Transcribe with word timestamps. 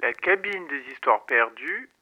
La 0.00 0.12
cabine 0.12 0.66
des 0.68 0.92
histoires 0.92 1.24
perdues. 1.24 1.93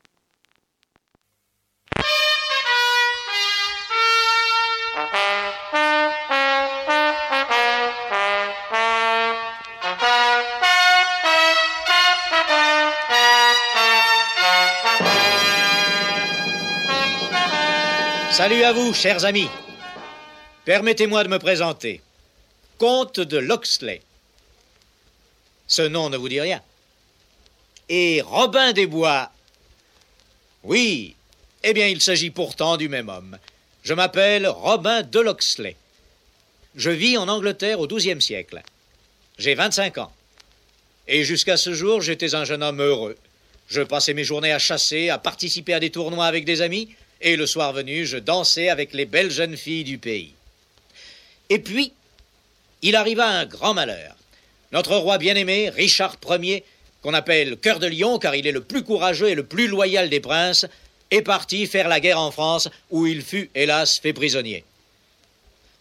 Salut 18.43 18.65
à 18.65 18.73
vous, 18.73 18.93
chers 18.93 19.25
amis. 19.25 19.47
Permettez-moi 20.65 21.23
de 21.23 21.29
me 21.29 21.39
présenter. 21.39 22.01
Comte 22.77 23.21
de 23.21 23.39
Loxley. 23.39 24.03
Ce 25.69 25.83
nom 25.83 26.11
ne 26.11 26.17
vous 26.17 26.29
dit 26.29 26.41
rien. 26.41 26.61
Et 27.89 28.21
Robin 28.21 28.73
des 28.73 28.89
Bois. 28.89 29.31
Oui, 30.65 31.15
eh 31.63 31.73
bien, 31.73 31.87
il 31.87 32.03
s'agit 32.03 32.31
pourtant 32.31 32.77
du 32.77 32.89
même 32.89 33.11
homme. 33.11 33.39
Je 33.85 33.95
m'appelle 33.95 34.49
Robin 34.49 35.03
de 35.03 35.21
Loxley. 35.21 35.77
Je 36.75 36.91
vis 36.91 37.17
en 37.19 37.29
Angleterre 37.29 37.79
au 37.79 37.87
XIIe 37.87 38.21
siècle. 38.21 38.61
J'ai 39.39 39.55
25 39.55 39.99
ans. 39.99 40.13
Et 41.07 41.23
jusqu'à 41.23 41.57
ce 41.57 41.75
jour, 41.75 42.01
j'étais 42.01 42.35
un 42.35 42.45
jeune 42.45 42.65
homme 42.65 42.83
heureux. 42.83 43.17
Je 43.69 43.83
passais 43.83 44.15
mes 44.15 44.25
journées 44.25 44.53
à 44.53 44.59
chasser, 44.59 45.11
à 45.11 45.19
participer 45.19 45.75
à 45.75 45.81
des 45.81 45.91
tournois 45.91 46.27
avec 46.27 46.45
des 46.45 46.61
amis, 46.61 46.89
et 47.23 47.37
le 47.37 47.47
soir 47.47 47.73
venu, 47.73 48.05
je 48.05 48.19
dansais 48.19 48.69
avec 48.69 48.93
les 48.93 49.07
belles 49.07 49.31
jeunes 49.31 49.57
filles 49.57 49.85
du 49.85 49.99
pays. 49.99 50.35
Et 51.49 51.59
puis, 51.59 51.93
il 52.83 52.97
arriva 52.97 53.27
un 53.27 53.47
grand 53.47 53.75
malheur. 53.75 54.17
Notre 54.73 54.97
roi 54.97 55.19
bien-aimé, 55.19 55.71
Richard 55.71 56.17
Ier, 56.29 56.65
qu'on 57.03 57.15
appelle 57.15 57.57
Cœur 57.57 57.79
de 57.79 57.87
Lion 57.87 58.19
car 58.19 58.35
il 58.35 58.47
est 58.47 58.53
le 58.53 58.63
plus 58.63 58.83
courageux 58.83 59.29
et 59.29 59.35
le 59.35 59.45
plus 59.45 59.69
loyal 59.69 60.09
des 60.09 60.21
princes, 60.21 60.67
est 61.11 61.23
parti 61.23 61.67
faire 61.67 61.89
la 61.89 62.01
guerre 62.01 62.21
en 62.21 62.31
France, 62.31 62.69
où 62.91 63.07
il 63.07 63.23
fut, 63.23 63.51
hélas, 63.55 64.01
fait 64.01 64.15
prisonnier. 64.15 64.65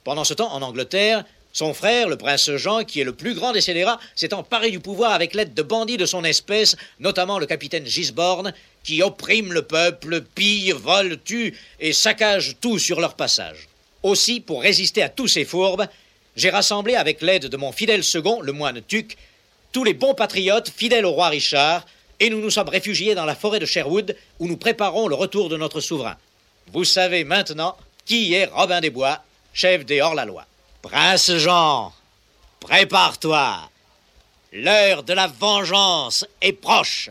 Pendant 0.03 0.25
ce 0.25 0.33
temps, 0.33 0.53
en 0.53 0.61
Angleterre, 0.61 1.23
son 1.53 1.73
frère, 1.73 2.09
le 2.09 2.17
prince 2.17 2.49
Jean, 2.55 2.83
qui 2.83 3.01
est 3.01 3.05
le 3.05 3.13
plus 3.13 3.33
grand 3.33 3.51
des 3.51 3.61
scélérats, 3.61 3.99
s'est 4.15 4.33
emparé 4.33 4.71
du 4.71 4.79
pouvoir 4.79 5.11
avec 5.11 5.33
l'aide 5.33 5.53
de 5.53 5.61
bandits 5.61 5.97
de 5.97 6.05
son 6.05 6.23
espèce, 6.23 6.75
notamment 6.99 7.39
le 7.39 7.45
capitaine 7.45 7.85
Gisborne, 7.85 8.53
qui 8.83 9.03
opprime 9.03 9.53
le 9.53 9.61
peuple, 9.61 10.21
pille, 10.21 10.71
vole, 10.71 11.19
tue 11.23 11.57
et 11.79 11.93
saccage 11.93 12.55
tout 12.59 12.79
sur 12.79 12.99
leur 12.99 13.15
passage. 13.15 13.67
Aussi, 14.03 14.39
pour 14.39 14.61
résister 14.61 15.03
à 15.03 15.09
tous 15.09 15.27
ces 15.27 15.45
fourbes, 15.45 15.87
j'ai 16.35 16.49
rassemblé 16.49 16.95
avec 16.95 17.21
l'aide 17.21 17.47
de 17.47 17.57
mon 17.57 17.71
fidèle 17.71 18.03
second, 18.03 18.41
le 18.41 18.53
moine 18.53 18.81
Tuc, 18.87 19.17
tous 19.71 19.83
les 19.83 19.93
bons 19.93 20.13
patriotes 20.13 20.71
fidèles 20.75 21.05
au 21.05 21.11
roi 21.11 21.29
Richard, 21.29 21.85
et 22.19 22.29
nous 22.29 22.39
nous 22.39 22.49
sommes 22.49 22.69
réfugiés 22.69 23.15
dans 23.15 23.25
la 23.25 23.35
forêt 23.35 23.59
de 23.59 23.65
Sherwood, 23.65 24.15
où 24.39 24.47
nous 24.47 24.57
préparons 24.57 25.07
le 25.07 25.15
retour 25.15 25.49
de 25.49 25.57
notre 25.57 25.81
souverain. 25.81 26.17
Vous 26.71 26.83
savez 26.83 27.23
maintenant 27.23 27.75
qui 28.05 28.33
est 28.33 28.45
Robin 28.45 28.81
des 28.81 28.89
Bois, 28.89 29.23
chef 29.53 29.85
des 29.85 30.01
hors-la-loi. 30.01 30.45
Prince 30.81 31.35
Jean, 31.37 31.93
prépare-toi. 32.59 33.69
L'heure 34.53 35.03
de 35.03 35.13
la 35.13 35.27
vengeance 35.27 36.25
est 36.41 36.53
proche. 36.53 37.09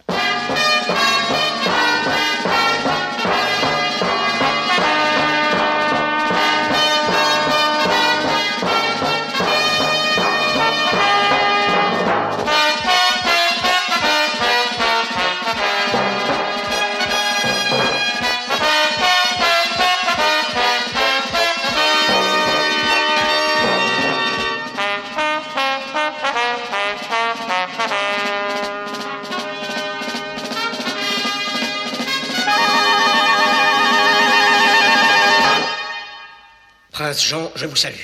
Je 37.60 37.66
vous 37.66 37.76
salue. 37.76 37.94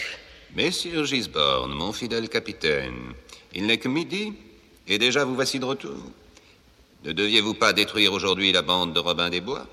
Messire 0.54 1.06
Gisborne, 1.06 1.72
mon 1.72 1.90
fidèle 1.90 2.28
capitaine, 2.28 3.14
il 3.54 3.66
n'est 3.66 3.78
que 3.78 3.88
midi, 3.88 4.34
et 4.86 4.98
déjà 4.98 5.24
vous 5.24 5.34
voici 5.34 5.58
de 5.58 5.64
retour. 5.64 5.96
Ne 7.04 7.12
deviez-vous 7.12 7.54
pas 7.54 7.72
détruire 7.72 8.12
aujourd'hui 8.12 8.52
la 8.52 8.60
bande 8.60 8.92
de 8.92 9.00
Robin 9.00 9.30
des 9.30 9.40
Bois? 9.40 9.66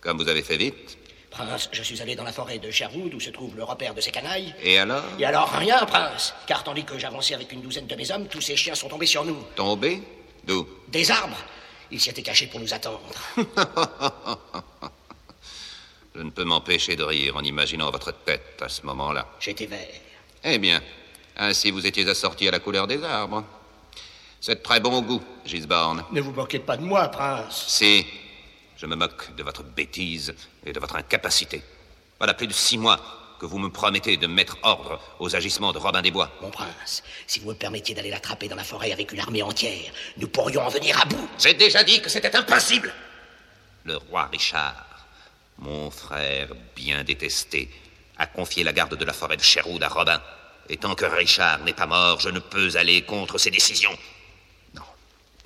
Comme 0.00 0.16
vous 0.16 0.28
avez 0.28 0.42
fait 0.42 0.56
vite 0.56 0.96
Prince, 1.30 1.68
je 1.70 1.82
suis 1.82 2.00
allé 2.00 2.16
dans 2.16 2.24
la 2.24 2.32
forêt 2.32 2.58
de 2.58 2.70
Sherwood 2.70 3.12
où 3.12 3.20
se 3.20 3.28
trouve 3.28 3.54
le 3.56 3.62
repère 3.62 3.94
de 3.94 4.00
ces 4.00 4.10
canailles. 4.10 4.54
Et 4.62 4.78
alors? 4.78 5.04
Et 5.18 5.24
alors 5.26 5.50
rien, 5.52 5.84
prince, 5.84 6.34
car 6.46 6.64
tandis 6.64 6.84
que 6.84 6.98
j'avançais 6.98 7.34
avec 7.34 7.52
une 7.52 7.60
douzaine 7.60 7.86
de 7.86 7.94
mes 7.94 8.10
hommes, 8.10 8.26
tous 8.26 8.40
ces 8.40 8.56
chiens 8.56 8.74
sont 8.74 8.88
tombés 8.88 9.06
sur 9.06 9.24
nous. 9.24 9.36
Tombé 9.54 10.02
D'où? 10.44 10.66
Des 10.88 11.10
arbres 11.10 11.36
Ils 11.90 12.00
s'y 12.00 12.08
étaient 12.08 12.22
cachés 12.22 12.46
pour 12.46 12.58
nous 12.60 12.72
attendre. 12.72 13.02
Je 16.14 16.22
ne 16.22 16.30
peux 16.30 16.44
m'empêcher 16.44 16.96
de 16.96 17.04
rire 17.04 17.36
en 17.36 17.42
imaginant 17.42 17.90
votre 17.90 18.12
tête 18.12 18.60
à 18.60 18.68
ce 18.68 18.84
moment-là. 18.86 19.28
J'étais 19.38 19.66
vert. 19.66 19.86
Eh 20.42 20.58
bien, 20.58 20.82
ainsi 21.36 21.70
vous 21.70 21.86
étiez 21.86 22.08
assorti 22.08 22.48
à 22.48 22.50
la 22.50 22.58
couleur 22.58 22.86
des 22.86 23.02
arbres. 23.04 23.44
C'est 24.40 24.56
de 24.56 24.60
très 24.62 24.80
bon 24.80 25.02
goût, 25.02 25.22
Gisborne. 25.44 26.04
Ne 26.12 26.20
vous 26.20 26.32
moquez 26.32 26.58
pas 26.58 26.76
de 26.76 26.82
moi, 26.82 27.08
prince. 27.08 27.66
Si, 27.68 28.06
je 28.76 28.86
me 28.86 28.96
moque 28.96 29.34
de 29.36 29.42
votre 29.42 29.62
bêtise 29.62 30.34
et 30.64 30.72
de 30.72 30.80
votre 30.80 30.96
incapacité. 30.96 31.62
Voilà 32.18 32.34
plus 32.34 32.46
de 32.46 32.52
six 32.52 32.78
mois 32.78 32.98
que 33.38 33.46
vous 33.46 33.58
me 33.58 33.70
promettez 33.70 34.16
de 34.16 34.26
mettre 34.26 34.58
ordre 34.62 35.00
aux 35.18 35.34
agissements 35.36 35.72
de 35.72 35.78
Robin 35.78 36.02
des 36.02 36.10
Bois. 36.10 36.30
Mon 36.42 36.50
prince, 36.50 37.02
si 37.26 37.40
vous 37.40 37.50
me 37.50 37.54
permettiez 37.54 37.94
d'aller 37.94 38.10
l'attraper 38.10 38.48
dans 38.48 38.56
la 38.56 38.64
forêt 38.64 38.92
avec 38.92 39.12
une 39.12 39.20
armée 39.20 39.42
entière, 39.42 39.92
nous 40.16 40.28
pourrions 40.28 40.62
en 40.62 40.68
venir 40.68 41.00
à 41.00 41.04
bout. 41.04 41.28
J'ai 41.38 41.54
déjà 41.54 41.82
dit 41.84 42.00
que 42.02 42.10
c'était 42.10 42.34
impossible. 42.34 42.92
Le 43.84 43.96
roi 43.96 44.26
Richard, 44.26 44.84
mon 45.60 45.90
frère 45.90 46.48
bien 46.74 47.04
détesté, 47.04 47.70
a 48.18 48.26
confié 48.26 48.64
la 48.64 48.72
garde 48.72 48.96
de 48.96 49.04
la 49.04 49.12
forêt 49.12 49.36
de 49.36 49.42
Sherwood 49.42 49.82
à 49.82 49.88
Robin. 49.88 50.20
Et 50.68 50.76
tant 50.76 50.94
que 50.94 51.04
Richard 51.04 51.60
n'est 51.60 51.72
pas 51.72 51.86
mort, 51.86 52.20
je 52.20 52.28
ne 52.28 52.38
peux 52.38 52.76
aller 52.76 53.02
contre 53.02 53.38
ses 53.38 53.50
décisions. 53.50 53.96
Non. 54.74 54.82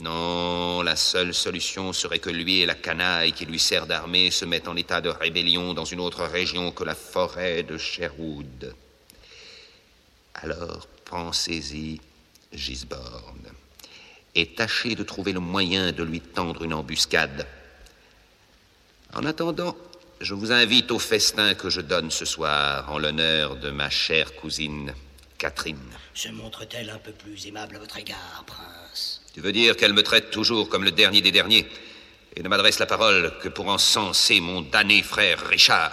Non, 0.00 0.82
la 0.82 0.96
seule 0.96 1.34
solution 1.34 1.92
serait 1.92 2.18
que 2.18 2.30
lui 2.30 2.60
et 2.60 2.66
la 2.66 2.74
canaille 2.74 3.32
qui 3.32 3.46
lui 3.46 3.58
sert 3.58 3.86
d'armée 3.86 4.30
se 4.30 4.44
mettent 4.44 4.68
en 4.68 4.76
état 4.76 5.00
de 5.00 5.08
rébellion 5.08 5.74
dans 5.74 5.84
une 5.84 6.00
autre 6.00 6.24
région 6.24 6.72
que 6.72 6.84
la 6.84 6.94
forêt 6.94 7.62
de 7.62 7.78
Sherwood. 7.78 8.74
Alors 10.34 10.88
pensez-y, 11.04 12.00
Gisborne, 12.52 13.52
et 14.34 14.54
tâchez 14.54 14.94
de 14.94 15.04
trouver 15.04 15.32
le 15.32 15.40
moyen 15.40 15.92
de 15.92 16.02
lui 16.02 16.20
tendre 16.20 16.64
une 16.64 16.74
embuscade. 16.74 17.46
En 19.14 19.24
attendant, 19.24 19.76
je 20.20 20.34
vous 20.34 20.52
invite 20.52 20.90
au 20.90 20.98
festin 20.98 21.54
que 21.54 21.70
je 21.70 21.80
donne 21.80 22.10
ce 22.10 22.24
soir 22.24 22.90
en 22.90 22.98
l'honneur 22.98 23.56
de 23.56 23.70
ma 23.70 23.90
chère 23.90 24.34
cousine 24.36 24.94
Catherine. 25.38 25.78
Se 26.14 26.28
montre-t-elle 26.28 26.90
un 26.90 26.98
peu 26.98 27.12
plus 27.12 27.46
aimable 27.46 27.76
à 27.76 27.78
votre 27.78 27.98
égard, 27.98 28.44
prince? 28.46 29.22
Tu 29.34 29.40
veux 29.40 29.52
dire 29.52 29.76
qu'elle 29.76 29.92
me 29.92 30.02
traite 30.02 30.30
toujours 30.30 30.68
comme 30.68 30.84
le 30.84 30.92
dernier 30.92 31.20
des 31.20 31.32
derniers 31.32 31.66
et 32.36 32.42
ne 32.42 32.48
m'adresse 32.48 32.78
la 32.78 32.86
parole 32.86 33.32
que 33.42 33.48
pour 33.48 33.68
encenser 33.68 34.40
mon 34.40 34.62
damné 34.62 35.02
frère 35.02 35.46
Richard 35.46 35.92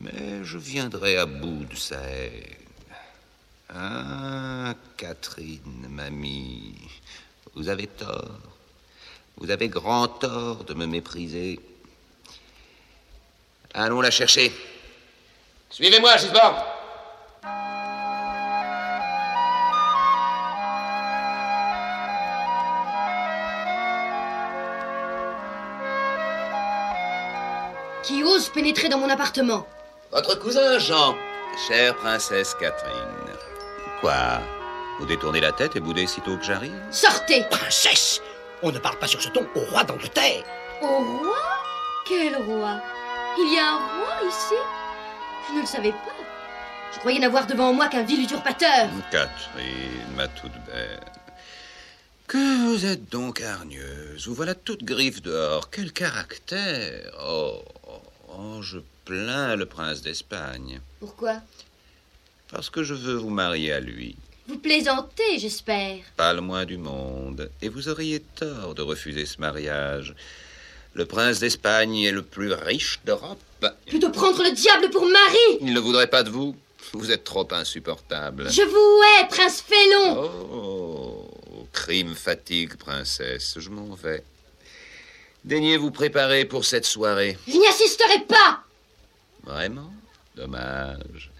Mais 0.00 0.42
je 0.42 0.58
viendrai 0.58 1.16
à 1.16 1.26
bout 1.26 1.64
de 1.64 1.76
sa 1.76 2.00
haine. 2.00 2.56
Ah, 3.74 4.74
Catherine, 4.96 5.86
mamie, 5.88 6.74
vous 7.54 7.68
avez 7.68 7.86
tort. 7.86 8.40
Vous 9.36 9.50
avez 9.50 9.68
grand 9.68 10.08
tort 10.08 10.64
de 10.64 10.74
me 10.74 10.86
mépriser. 10.86 11.58
Allons 13.74 14.00
la 14.02 14.10
chercher. 14.10 14.52
Suivez-moi, 15.70 16.16
Gisborne. 16.18 16.56
Qui 28.02 28.22
ose 28.24 28.48
pénétrer 28.48 28.88
dans 28.88 28.98
mon 28.98 29.08
appartement 29.08 29.66
Votre 30.10 30.38
cousin 30.38 30.78
Jean. 30.78 31.14
Chère 31.68 31.94
princesse 31.96 32.54
Catherine. 32.58 32.92
Quoi 34.00 34.40
Vous 34.98 35.06
détournez 35.06 35.40
la 35.40 35.52
tête 35.52 35.76
et 35.76 35.80
boudez 35.80 36.06
sitôt 36.06 36.36
que 36.36 36.42
j'arrive 36.44 36.74
Sortez 36.90 37.44
Princesse 37.50 38.20
On 38.62 38.72
ne 38.72 38.78
parle 38.78 38.98
pas 38.98 39.06
sur 39.06 39.22
ce 39.22 39.28
ton 39.28 39.46
au 39.54 39.60
roi 39.60 39.84
d'Angleterre 39.84 40.42
Au 40.82 40.86
roi? 40.98 41.36
Quel 42.06 42.36
roi? 42.36 42.80
Il 43.38 43.54
y 43.54 43.58
a 43.58 43.66
un 43.66 43.78
roi 43.78 44.28
ici 44.28 44.54
Je 45.48 45.54
ne 45.54 45.60
le 45.60 45.66
savais 45.66 45.92
pas. 45.92 46.14
Je 46.92 46.98
croyais 46.98 47.18
n'avoir 47.18 47.46
devant 47.46 47.72
moi 47.72 47.88
qu'un 47.88 48.02
vil 48.02 48.20
usurpateur. 48.20 48.88
Catherine, 49.10 50.14
ma 50.16 50.28
toute 50.28 50.52
belle. 50.66 51.00
Que 52.26 52.66
vous 52.66 52.84
êtes 52.86 53.08
donc 53.10 53.40
hargneuse. 53.40 54.28
Vous 54.28 54.34
voilà 54.34 54.54
toute 54.54 54.84
griffe 54.84 55.22
dehors. 55.22 55.70
Quel 55.70 55.92
caractère. 55.92 57.10
Oh, 57.26 57.62
oh, 57.88 58.02
oh, 58.36 58.62
je 58.62 58.78
plains 59.04 59.56
le 59.56 59.66
prince 59.66 60.02
d'Espagne. 60.02 60.80
Pourquoi? 61.00 61.40
Parce 62.50 62.68
que 62.68 62.82
je 62.82 62.94
veux 62.94 63.14
vous 63.14 63.30
marier 63.30 63.72
à 63.72 63.80
lui. 63.80 64.16
Vous 64.46 64.58
plaisantez, 64.58 65.38
j'espère. 65.38 65.98
Pas 66.16 66.34
le 66.34 66.42
moins 66.42 66.66
du 66.66 66.76
monde. 66.76 67.50
Et 67.62 67.68
vous 67.68 67.88
auriez 67.88 68.20
tort 68.20 68.74
de 68.74 68.82
refuser 68.82 69.24
ce 69.24 69.40
mariage. 69.40 70.14
Le 70.94 71.06
prince 71.06 71.38
d'Espagne 71.40 72.00
est 72.02 72.12
le 72.12 72.22
plus 72.22 72.52
riche 72.52 73.00
d'Europe. 73.04 73.40
Plutôt 73.86 74.10
prendre 74.10 74.42
le 74.42 74.50
diable 74.52 74.90
pour 74.90 75.06
mari 75.06 75.58
Il 75.60 75.72
ne 75.72 75.80
voudrait 75.80 76.10
pas 76.10 76.22
de 76.22 76.30
vous. 76.30 76.54
Vous 76.92 77.10
êtes 77.10 77.24
trop 77.24 77.48
insupportable. 77.52 78.50
Je 78.50 78.62
vous 78.62 79.02
hais, 79.22 79.28
prince 79.28 79.62
félon 79.62 80.30
Oh, 80.52 81.30
crime 81.72 82.14
fatigue, 82.14 82.76
princesse. 82.76 83.54
Je 83.58 83.70
m'en 83.70 83.94
vais. 83.94 84.22
Daignez 85.44 85.76
vous 85.78 85.90
préparer 85.90 86.44
pour 86.44 86.64
cette 86.64 86.84
soirée. 86.84 87.38
Je 87.48 87.52
n'y 87.56 87.66
assisterai 87.66 88.20
pas 88.28 88.62
Vraiment? 89.44 89.92
Dommage. 90.36 91.30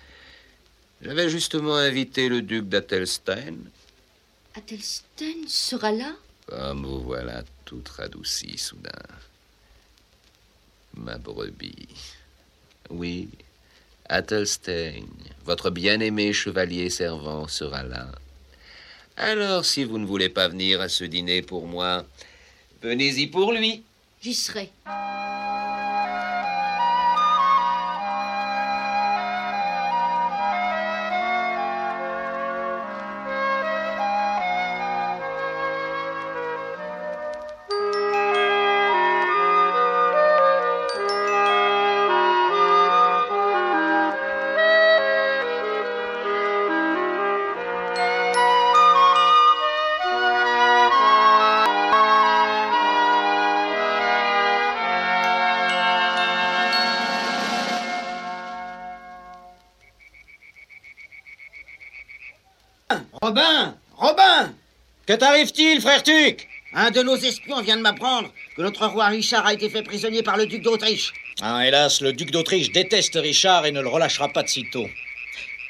J'avais 1.03 1.29
justement 1.29 1.77
invité 1.77 2.29
le 2.29 2.43
duc 2.43 2.69
d'Athelstein. 2.69 3.59
Athelstein 4.55 5.47
sera 5.47 5.93
là? 5.93 6.13
Comme 6.47 6.85
vous 6.87 7.01
voilà 7.03 7.43
toute 7.65 7.89
radoucie 7.89 8.59
soudain. 8.59 8.91
Ma 10.94 11.19
brebis. 11.19 11.89
Oui, 12.91 13.29
Athelstein, 14.09 15.06
votre 15.44 15.71
bien-aimé 15.71 16.33
chevalier 16.33 16.91
servant 16.91 17.49
sera 17.49 17.83
là. 17.83 18.12
Alors, 19.17 19.65
si 19.65 19.85
vous 19.85 19.99
ne 19.99 20.06
voulez 20.06 20.29
pas 20.29 20.49
venir 20.49 20.81
à 20.81 20.89
ce 20.89 21.05
dîner 21.05 21.43
pour 21.43 21.67
moi, 21.67 22.05
venez-y 22.83 23.27
pour 23.27 23.53
lui. 23.53 23.83
J'y 24.21 24.35
serai. 24.35 24.71
Robin 63.32 63.75
Robin 63.96 64.55
Que 65.06 65.14
t'arrive-t-il, 65.14 65.81
frère 65.81 66.02
Tuc? 66.02 66.46
Un 66.75 66.90
de 66.90 67.02
nos 67.02 67.17
espions 67.17 67.62
vient 67.62 67.79
de 67.79 67.81
m'apprendre 67.81 68.31
que 68.55 68.61
notre 68.61 68.87
roi 68.87 69.06
Richard 69.06 69.46
a 69.46 69.55
été 69.55 69.70
fait 69.70 69.82
prisonnier 69.82 70.23
par 70.23 70.37
le 70.37 70.44
duc 70.44 70.61
d'Autriche. 70.61 71.14
Ah, 71.40 71.67
hélas, 71.67 72.02
le 72.02 72.12
duc 72.12 72.31
d'Autriche 72.31 72.73
déteste 72.73 73.14
Richard 73.14 73.64
et 73.64 73.73
ne 73.73 73.81
le 73.81 73.88
relâchera 73.88 74.29
pas 74.29 74.43
de 74.43 74.49
sitôt. 74.49 74.87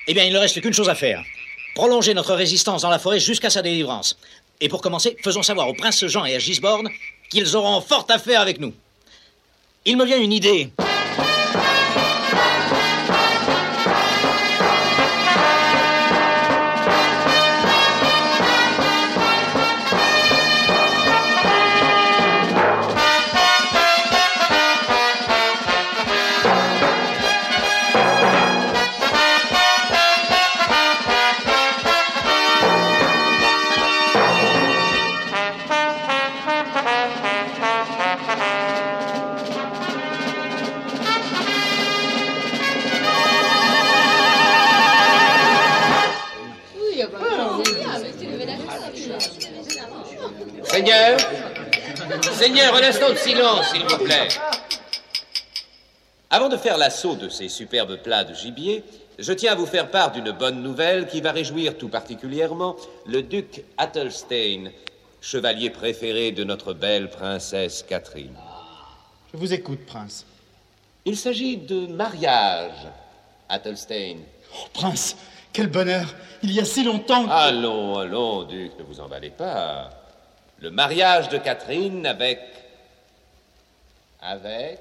Eh 0.09 0.13
bien, 0.15 0.25
il 0.25 0.33
ne 0.33 0.39
reste 0.39 0.61
qu'une 0.61 0.73
chose 0.73 0.89
à 0.89 0.97
faire. 0.97 1.23
Prolonger 1.77 2.15
notre 2.15 2.35
résistance 2.35 2.83
dans 2.83 2.91
la 2.91 2.99
forêt 2.99 3.21
jusqu'à 3.21 3.49
sa 3.49 3.63
délivrance. 3.63 4.19
Et 4.61 4.69
pour 4.69 4.83
commencer, 4.83 5.17
faisons 5.23 5.45
savoir 5.45 5.69
au 5.69 5.75
prince 5.75 6.05
Jean 6.07 6.25
et 6.25 6.35
à 6.35 6.41
Gisborne 6.41 6.89
qu'ils 7.31 7.55
auront 7.55 7.81
fort 7.81 8.07
à 8.11 8.19
faire 8.19 8.41
avec 8.41 8.59
nous. 8.59 8.75
Il 9.85 9.97
me 9.97 10.05
vient 10.05 10.19
une 10.19 10.33
idée. 10.33 10.73
Faire 56.63 56.79
l'assaut 56.79 57.17
de 57.17 57.29
ces 57.29 57.49
superbes 57.49 57.97
plats 57.97 58.23
de 58.23 58.35
gibier, 58.35 58.85
je 59.19 59.33
tiens 59.33 59.53
à 59.53 59.55
vous 59.57 59.67
faire 59.67 59.91
part 59.91 60.13
d'une 60.13 60.31
bonne 60.31 60.63
nouvelle 60.63 61.09
qui 61.09 61.21
va 61.21 61.33
réjouir 61.33 61.77
tout 61.77 61.89
particulièrement 61.89 62.77
le 63.05 63.23
duc 63.23 63.65
Athelstein, 63.79 64.71
chevalier 65.21 65.71
préféré 65.71 66.31
de 66.31 66.45
notre 66.45 66.73
belle 66.73 67.11
princesse 67.11 67.85
Catherine. 67.87 68.37
Je 69.33 69.39
vous 69.39 69.53
écoute, 69.53 69.85
prince. 69.87 70.25
Il 71.05 71.17
s'agit 71.17 71.57
de 71.57 71.89
mariage, 71.89 72.87
Athelstein. 73.49 74.19
Oh, 74.55 74.69
prince, 74.73 75.17
quel 75.53 75.67
bonheur 75.67 76.15
Il 76.45 76.53
y 76.53 76.61
a 76.61 76.65
si 76.65 76.85
longtemps 76.85 77.25
que... 77.25 77.31
Allons, 77.31 77.99
allons, 77.99 78.45
duc, 78.45 78.71
ne 78.79 78.85
vous 78.85 79.01
emballez 79.01 79.31
pas. 79.31 79.91
Le 80.61 80.71
mariage 80.71 81.29
de 81.29 81.39
Catherine 81.39 82.07
avec. 82.07 82.39
avec. 84.21 84.79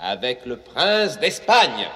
Avec 0.00 0.46
le 0.46 0.56
prince 0.56 1.18
d'Espagne. 1.18 1.88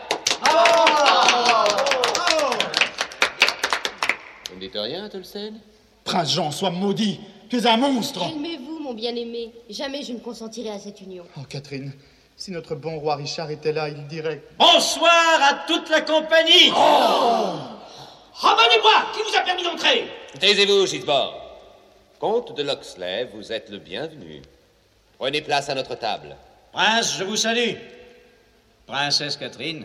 Vous 4.49 4.57
ne 4.57 4.61
dites 4.61 4.75
rien, 4.75 5.05
Athelstein 5.05 5.55
Prince 6.05 6.33
Jean, 6.33 6.51
sois 6.51 6.71
maudit 6.71 7.21
Tu 7.49 7.59
es 7.59 7.67
un 7.67 7.77
monstre 7.77 8.21
Calmez-vous, 8.21 8.81
mon 8.81 8.95
bien-aimé. 8.95 9.53
Jamais 9.71 10.03
je 10.03 10.13
ne 10.13 10.19
consentirai 10.19 10.71
à 10.71 10.79
cette 10.79 11.01
union. 11.01 11.25
Oh, 11.37 11.43
Catherine, 11.49 11.93
si 12.37 12.51
notre 12.51 12.75
bon 12.75 12.99
roi 12.99 13.17
Richard 13.17 13.51
était 13.51 13.73
là, 13.73 13.89
il 13.89 14.07
dirait... 14.09 14.43
Bonsoir 14.59 15.41
à 15.43 15.55
toute 15.67 15.89
la 15.91 16.01
compagnie 16.01 16.71
Robin 18.35 18.69
des 18.75 18.81
Bois, 18.81 19.07
qui 19.15 19.21
vous 19.23 19.37
a 19.37 19.43
permis 19.43 19.63
d'entrer? 19.63 20.09
Taisez-vous, 20.41 20.87
Gisborne. 20.87 21.35
Comte 22.19 22.57
de 22.57 22.63
Loxley, 22.63 23.29
vous 23.33 23.53
êtes 23.53 23.71
le 23.71 23.79
bienvenu. 23.79 24.43
Prenez 25.19 25.41
place 25.43 25.69
à 25.69 25.75
notre 25.75 25.95
table. 25.95 26.37
Prince, 26.73 27.17
je 27.19 27.25
vous 27.25 27.37
salue. 27.37 27.75
Princesse 28.87 29.37
Catherine, 29.37 29.85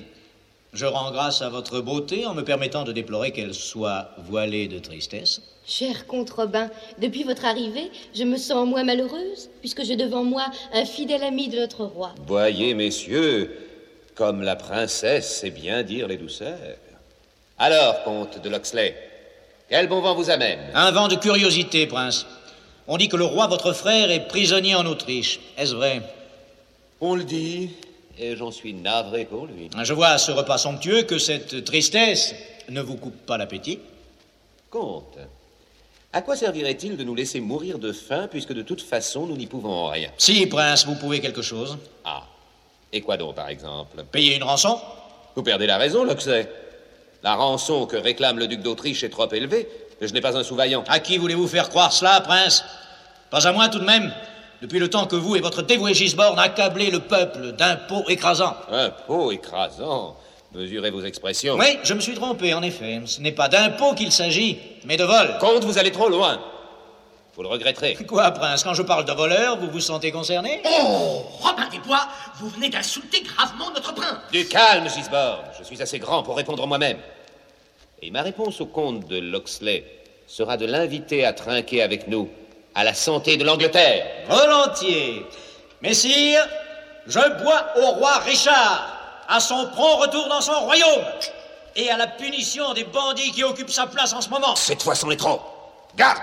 je 0.72 0.86
rends 0.86 1.12
grâce 1.12 1.41
à 1.41 1.50
votre 1.50 1.82
beauté 1.82 2.25
en 2.25 2.34
me 2.34 2.44
permettant 2.44 2.86
de 2.86 2.94
déplorer 2.94 3.32
qu'elle 3.32 3.53
soit 3.53 4.12
voilée 4.20 4.70
de 4.70 4.79
tristesse. 4.79 5.41
Cher 5.65 6.08
comte 6.08 6.29
Robin, 6.29 6.70
depuis 7.00 7.24
votre 7.24 7.44
arrivée, 7.44 7.91
je 8.15 8.24
me 8.24 8.38
sens 8.38 8.65
moins 8.65 8.86
malheureuse, 8.86 9.50
puisque 9.60 9.84
j'ai 9.84 9.98
devant 9.98 10.24
moi 10.24 10.46
un 10.74 10.86
fidèle 10.86 11.24
ami 11.24 11.50
de 11.50 11.60
notre 11.60 11.84
roi. 11.84 12.15
Voyez, 12.25 12.74
messieurs, 12.74 13.53
comme 14.15 14.41
la 14.41 14.56
princesse 14.56 15.39
sait 15.39 15.51
bien 15.51 15.84
dire 15.84 16.08
les 16.08 16.15
douceurs. 16.15 16.77
Alors, 17.60 18.03
comte 18.03 18.41
de 18.41 18.48
Loxley, 18.48 18.96
quel 19.70 19.89
bon 19.89 20.00
vent 20.00 20.15
vous 20.15 20.29
amène? 20.29 20.60
Un 20.74 20.91
vent 20.91 21.10
de 21.10 21.15
curiosité, 21.15 21.86
prince. 21.86 22.25
On 22.88 22.96
dit 22.96 23.10
que 23.10 23.17
le 23.17 23.25
roi, 23.25 23.48
votre 23.48 23.74
frère, 23.74 24.10
est 24.10 24.29
prisonnier 24.29 24.75
en 24.75 24.86
Autriche. 24.86 25.41
Est-ce 25.58 25.75
vrai? 25.75 26.01
On 27.00 27.16
le 27.16 27.24
dit, 27.24 27.70
et 28.18 28.36
j'en 28.36 28.51
suis 28.51 28.74
navré 28.74 29.25
pour 29.25 29.46
lui. 29.46 29.70
Je 29.84 29.94
vois 29.94 30.08
à 30.08 30.18
ce 30.18 30.32
repas 30.32 30.58
somptueux 30.58 31.04
que 31.04 31.20
cette 31.20 31.63
tristesse 31.63 32.34
ne 32.70 32.82
vous 32.82 32.96
coupe 32.96 33.25
pas 33.25 33.38
l'appétit. 33.38 33.80
Comte, 34.72 35.18
à 36.12 36.22
quoi 36.22 36.36
servirait-il 36.36 36.98
de 36.98 37.04
nous 37.04 37.13
laisser 37.13 37.39
mourir 37.39 37.77
de 37.77 37.92
faim 37.92 38.27
puisque 38.30 38.54
de 38.54 38.63
toute 38.63 38.82
façon 38.82 39.27
nous 39.27 39.38
n'y 39.38 39.46
pouvons 39.46 39.88
rien? 39.88 40.10
Si, 40.18 40.48
prince, 40.48 40.86
vous 40.86 40.96
pouvez 40.96 41.20
quelque 41.20 41.44
chose. 41.44 41.77
Ah, 42.04 42.24
et 42.92 43.01
quoi 43.01 43.18
donc 43.18 43.36
par 43.36 43.50
exemple? 43.50 44.04
Payer 44.12 44.36
une 44.36 44.44
rançon 44.44 44.80
Vous 45.36 45.44
perdez 45.44 45.68
la 45.68 45.77
raison, 45.77 46.04
Loxley. 46.04 46.50
La 47.22 47.36
rançon 47.36 47.86
que 47.86 47.98
réclame 47.98 48.39
le 48.39 48.48
duc 48.48 48.62
d'Autriche 48.62 49.04
est 49.04 49.10
trop 49.10 49.32
élevée, 49.32 49.68
et 50.01 50.08
je 50.08 50.13
n'ai 50.13 50.22
pas 50.22 50.36
un 50.36 50.44
sous-vaillant. 50.44 50.84
À 50.88 51.00
qui 51.00 51.18
voulez-vous 51.18 51.48
faire 51.48 51.70
croire 51.70 51.94
cela, 51.94 52.22
prince? 52.22 52.63
Pas 53.30 53.48
à 53.48 53.51
moi 53.51 53.70
tout 53.70 53.80
de 53.80 53.86
même. 53.86 54.12
Depuis 54.61 54.79
le 54.79 54.89
temps 54.89 55.05
que 55.05 55.15
vous 55.15 55.35
et 55.35 55.39
votre 55.39 55.61
dévoué 55.61 55.93
Gisborne 55.93 56.39
accablez 56.39 56.89
le 56.89 56.99
peuple 56.99 57.51
d'impôts 57.51 58.05
écrasants. 58.09 58.55
Impôts 58.71 59.31
écrasants 59.31 60.17
Mesurez 60.53 60.89
vos 60.89 61.03
expressions. 61.03 61.55
Oui, 61.55 61.77
je 61.83 61.93
me 61.93 61.99
suis 61.99 62.15
trompé, 62.15 62.53
en 62.53 62.63
effet. 62.63 63.01
Ce 63.05 63.21
n'est 63.21 63.33
pas 63.33 63.49
d'impôts 63.49 63.93
qu'il 63.93 64.11
s'agit, 64.11 64.57
mais 64.85 64.97
de 64.97 65.03
vol. 65.03 65.37
Comte, 65.39 65.63
vous 65.65 65.77
allez 65.77 65.91
trop 65.91 66.09
loin. 66.09 66.39
Vous 67.35 67.43
le 67.43 67.49
regretterez. 67.49 67.95
Quoi, 68.07 68.31
prince 68.31 68.63
Quand 68.63 68.73
je 68.73 68.81
parle 68.81 69.05
de 69.05 69.11
voleur, 69.11 69.59
vous 69.59 69.69
vous 69.69 69.79
sentez 69.79 70.11
concerné? 70.11 70.61
Oh, 70.65 71.21
Robin 71.41 71.67
des 71.69 71.79
Bois, 71.79 72.07
vous 72.39 72.49
venez 72.49 72.69
d'insulter 72.69 73.21
gravement 73.21 73.69
notre 73.71 73.93
prince. 73.93 74.17
Du 74.31 74.47
calme, 74.47 74.89
Gisborne. 74.89 75.45
Je 75.59 75.63
suis 75.63 75.79
assez 75.81 75.99
grand 75.99 76.23
pour 76.23 76.35
répondre 76.35 76.65
moi-même. 76.65 76.97
Et 78.01 78.09
ma 78.09 78.23
réponse 78.23 78.59
au 78.61 78.65
comte 78.65 79.07
de 79.07 79.19
Loxley 79.19 79.83
sera 80.25 80.57
de 80.57 80.65
l'inviter 80.65 81.25
à 81.25 81.33
trinquer 81.33 81.83
avec 81.83 82.07
nous 82.07 82.29
à 82.77 82.84
la 82.84 82.93
santé 82.93 83.38
de 83.38 83.43
l'Angleterre. 83.43 84.05
Volontiers. 84.29 85.25
Messire, 85.81 86.48
je 87.07 87.43
bois 87.43 87.65
au 87.77 87.88
roi 87.93 88.19
Richard, 88.19 89.25
à 89.27 89.39
son 89.39 89.67
prompt 89.69 89.96
retour 89.96 90.27
dans 90.29 90.41
son 90.41 90.60
royaume, 90.60 91.03
et 91.75 91.89
à 91.89 91.98
la 91.98 92.05
punition 92.05 92.75
des 92.75 92.84
bandits 92.84 93.31
qui 93.31 93.43
occupent 93.43 93.72
sa 93.72 93.88
place 93.88 94.13
en 94.13 94.22
ce 94.22 94.29
moment. 94.29 94.55
Cette 94.55 94.84
fois, 94.84 94.93
c'en 94.93 95.10
est 95.10 95.17
trop. 95.17 95.41
Garde 95.96 96.22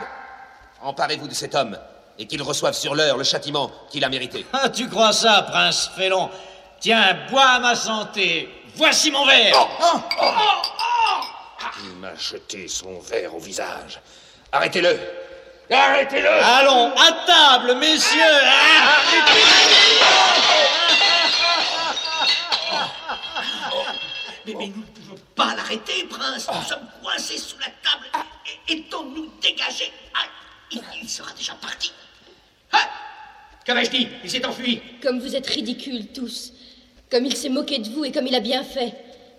Emparez-vous 0.81 1.27
de 1.27 1.35
cet 1.35 1.57
homme, 1.57 1.77
et 2.21 2.27
qu'il 2.27 2.41
reçoive 2.41 2.75
sur 2.75 2.95
l'heure 2.95 3.17
le 3.17 3.25
châtiment 3.25 3.73
qu'il 3.91 4.05
a 4.05 4.09
mérité. 4.09 4.47
Ah, 4.53 4.69
tu 4.69 4.89
crois 4.89 5.13
ça, 5.13 5.43
prince 5.51 5.91
Félon? 5.97 6.31
Tiens, 6.79 7.19
bois 7.31 7.49
à 7.49 7.59
ma 7.59 7.75
santé. 7.75 8.49
Voici 8.77 9.11
mon 9.11 9.27
verre. 9.27 9.69
Il 11.83 11.97
m'a 11.97 12.15
jeté 12.15 12.69
son 12.69 13.01
verre 13.01 13.35
au 13.35 13.41
visage. 13.41 14.01
Arrêtez-le 14.53 14.97
Arrêtez-le 15.71 16.29
Allons, 16.29 16.93
à 16.97 17.13
table, 17.27 17.75
messieurs. 17.79 18.21
Mais, 24.47 24.55
mais 24.59 24.67
nous 24.69 24.83
ne 24.83 24.87
pouvons 24.87 25.19
pas 25.35 25.55
l'arrêter, 25.55 26.05
prince. 26.09 26.47
Nous 26.55 26.63
sommes 26.69 26.87
coincés 27.03 27.39
sous 27.39 27.57
la 27.59 27.67
table. 27.67 28.27
Et, 28.69 28.75
Aidons-nous 28.75 29.31
dégager. 29.41 29.91
Ah, 30.15 30.27
il, 30.71 30.83
il 31.03 31.09
sera 31.09 31.33
déjà 31.33 31.55
parti. 31.55 31.93
Ah 32.73 32.79
Qu'avais-je 33.65 33.91
dit? 33.91 34.09
Il 34.23 34.31
s'est 34.31 34.45
enfui. 34.45 34.83
Comme 35.03 35.21
vous 35.21 35.35
êtes 35.35 35.47
ridicules 35.47 36.09
tous. 36.09 36.53
Comme 37.11 37.25
il 37.25 37.37
s'est 37.37 37.49
moqué 37.49 37.79
de 37.79 37.89
vous 37.89 38.05
et 38.05 38.13
comme 38.13 38.27
il 38.27 38.35
a 38.35 38.41
bien 38.41 38.63
fait. 38.65 38.95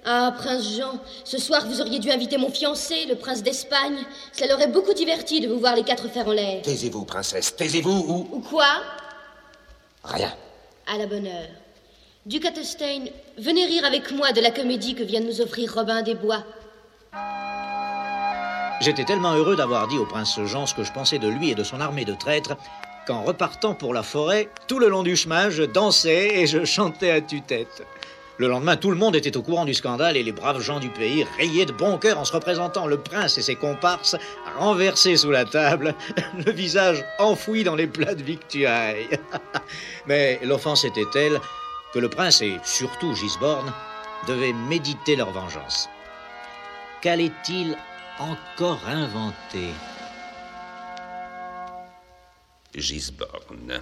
Ah, 0.07 0.31
prince 0.37 0.77
Jean, 0.77 0.99
ce 1.23 1.39
soir 1.39 1.65
vous 1.65 1.81
auriez 1.81 1.97
dû 1.97 2.11
inviter 2.11 2.37
mon 2.37 2.51
fiancé, 2.51 3.05
le 3.09 3.15
prince 3.15 3.41
d'Espagne. 3.41 3.97
Ça 4.33 4.45
l'aurait 4.45 4.67
beaucoup 4.67 4.93
diverti 4.93 5.41
de 5.41 5.47
vous 5.47 5.59
voir 5.59 5.75
les 5.75 5.81
quatre 5.83 6.07
fers 6.09 6.27
en 6.27 6.31
l'air. 6.31 6.61
Taisez-vous, 6.61 7.05
princesse, 7.05 7.55
taisez-vous 7.55 8.05
ou... 8.07 8.29
Ou 8.31 8.39
quoi? 8.39 8.67
Rien. 10.03 10.31
À 10.85 10.99
la 10.99 11.07
bonne 11.07 11.25
heure. 11.25 11.49
Duc 12.27 12.45
Attenstein, 12.45 13.09
venez 13.39 13.65
rire 13.65 13.83
avec 13.83 14.11
moi 14.11 14.31
de 14.31 14.41
la 14.41 14.51
comédie 14.51 14.93
que 14.93 15.01
vient 15.01 15.21
de 15.21 15.25
nous 15.25 15.41
offrir 15.41 15.73
Robin 15.73 16.03
des 16.03 16.13
Bois. 16.13 16.43
J'étais 18.81 19.05
tellement 19.05 19.33
heureux 19.33 19.55
d'avoir 19.55 19.87
dit 19.87 19.97
au 19.97 20.05
prince 20.05 20.39
Jean 20.45 20.67
ce 20.67 20.75
que 20.75 20.83
je 20.83 20.91
pensais 20.91 21.17
de 21.17 21.27
lui 21.27 21.49
et 21.49 21.55
de 21.55 21.63
son 21.63 21.81
armée 21.81 22.05
de 22.05 22.13
traîtres 22.13 22.57
qu'en 23.07 23.23
repartant 23.23 23.73
pour 23.73 23.93
la 23.93 24.03
forêt, 24.03 24.49
tout 24.67 24.77
le 24.77 24.87
long 24.87 25.01
du 25.01 25.15
chemin, 25.15 25.49
je 25.49 25.63
dansais 25.63 26.39
et 26.39 26.45
je 26.45 26.63
chantais 26.63 27.09
à 27.09 27.21
tue-tête. 27.21 27.83
Le 28.37 28.49
lendemain, 28.49 28.75
tout 28.75 28.91
le 28.91 28.97
monde 28.97 29.15
était 29.15 29.37
au 29.37 29.41
courant 29.41 29.63
du 29.63 29.73
scandale 29.73 30.17
et 30.17 30.23
les 30.23 30.33
braves 30.33 30.59
gens 30.59 30.79
du 30.79 30.89
pays 30.89 31.25
riaient 31.37 31.65
de 31.65 31.71
bon 31.71 31.97
cœur 31.97 32.19
en 32.19 32.25
se 32.25 32.33
représentant 32.33 32.85
le 32.85 32.97
prince 32.97 33.37
et 33.37 33.41
ses 33.41 33.55
comparses 33.55 34.17
renversés 34.57 35.15
sous 35.15 35.31
la 35.31 35.45
table, 35.45 35.95
le 36.45 36.51
visage 36.51 37.05
enfoui 37.17 37.63
dans 37.63 37.75
les 37.75 37.87
plats 37.87 38.15
de 38.15 38.23
victuailles. 38.23 39.07
Mais 40.07 40.39
l'offense 40.43 40.83
était 40.83 41.09
telle 41.13 41.39
que 41.93 41.99
le 41.99 42.09
prince 42.09 42.41
et 42.41 42.59
surtout 42.65 43.15
Gisborne 43.15 43.71
devaient 44.27 44.53
méditer 44.53 45.15
leur 45.15 45.31
vengeance. 45.31 45.87
Qu'allait-il 47.01 47.77
encore 48.19 48.81
inventer? 48.85 49.69
Gisborne, 52.75 53.79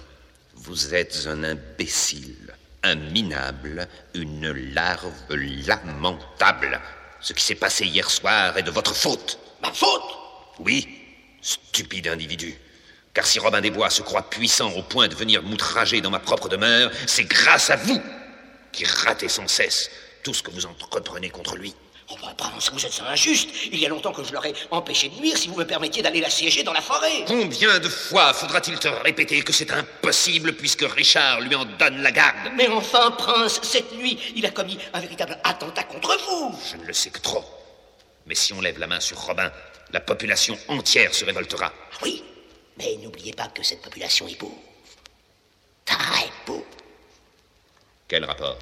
vous 0.54 0.94
êtes 0.94 1.26
un 1.26 1.42
imbécile, 1.42 2.54
un 2.84 2.94
minable, 2.94 3.88
une 4.14 4.52
larve 4.72 5.12
lamentable. 5.30 6.80
Ce 7.20 7.32
qui 7.32 7.42
s'est 7.42 7.54
passé 7.54 7.86
hier 7.86 8.08
soir 8.10 8.56
est 8.56 8.62
de 8.62 8.70
votre 8.70 8.94
faute. 8.94 9.38
Ma 9.62 9.72
faute? 9.72 10.02
Oui, 10.60 10.86
stupide 11.40 12.08
individu. 12.08 12.54
Car 13.14 13.26
si 13.26 13.38
Robin 13.38 13.60
des 13.60 13.70
Bois 13.70 13.90
se 13.90 14.02
croit 14.02 14.28
puissant 14.28 14.70
au 14.72 14.82
point 14.82 15.08
de 15.08 15.14
venir 15.14 15.42
m'outrager 15.42 16.00
dans 16.00 16.10
ma 16.10 16.18
propre 16.20 16.48
demeure, 16.48 16.90
c'est 17.06 17.24
grâce 17.24 17.70
à 17.70 17.76
vous 17.76 18.00
qui 18.72 18.84
ratez 18.84 19.28
sans 19.28 19.48
cesse 19.48 19.90
tout 20.22 20.34
ce 20.34 20.42
que 20.42 20.50
vous 20.50 20.66
entreprenez 20.66 21.30
contre 21.30 21.56
lui. 21.56 21.74
Oh, 22.10 22.16
bah, 22.20 22.34
prince, 22.36 22.70
vous 22.70 22.84
êtes 22.84 23.00
injuste. 23.08 23.48
Il 23.72 23.78
y 23.78 23.86
a 23.86 23.88
longtemps 23.88 24.12
que 24.12 24.22
je 24.22 24.32
l'aurais 24.32 24.52
empêché 24.70 25.08
de 25.08 25.14
nuire 25.14 25.36
si 25.38 25.48
vous 25.48 25.56
me 25.56 25.64
permettiez 25.64 26.02
d'aller 26.02 26.20
l'assiéger 26.20 26.62
dans 26.62 26.74
la 26.74 26.82
forêt. 26.82 27.24
Combien 27.26 27.78
de 27.78 27.88
fois 27.88 28.34
faudra-t-il 28.34 28.78
te 28.78 28.88
répéter 28.88 29.40
que 29.42 29.52
c'est 29.52 29.70
impossible 29.70 30.52
puisque 30.54 30.82
Richard 30.82 31.40
lui 31.40 31.54
en 31.54 31.64
donne 31.64 32.02
la 32.02 32.12
garde? 32.12 32.52
Mais 32.56 32.68
enfin, 32.68 33.10
prince, 33.12 33.58
cette 33.62 33.92
nuit, 33.94 34.18
il 34.36 34.44
a 34.44 34.50
commis 34.50 34.78
un 34.92 35.00
véritable 35.00 35.38
attentat 35.44 35.84
contre 35.84 36.18
vous. 36.28 36.58
Je 36.70 36.76
ne 36.76 36.84
le 36.84 36.92
sais 36.92 37.10
que 37.10 37.20
trop. 37.20 37.44
Mais 38.26 38.34
si 38.34 38.52
on 38.52 38.60
lève 38.60 38.78
la 38.78 38.86
main 38.86 39.00
sur 39.00 39.18
Robin, 39.18 39.50
la 39.90 40.00
population 40.00 40.58
entière 40.68 41.14
se 41.14 41.24
révoltera. 41.24 41.72
Ah 41.92 41.96
oui, 42.02 42.22
mais 42.78 42.96
n'oubliez 43.02 43.32
pas 43.32 43.48
que 43.48 43.62
cette 43.62 43.80
population 43.80 44.28
est 44.28 44.34
pauvre. 44.34 44.58
Très 45.86 46.28
pauvre. 46.44 46.64
Quel 48.08 48.24
rapport? 48.24 48.58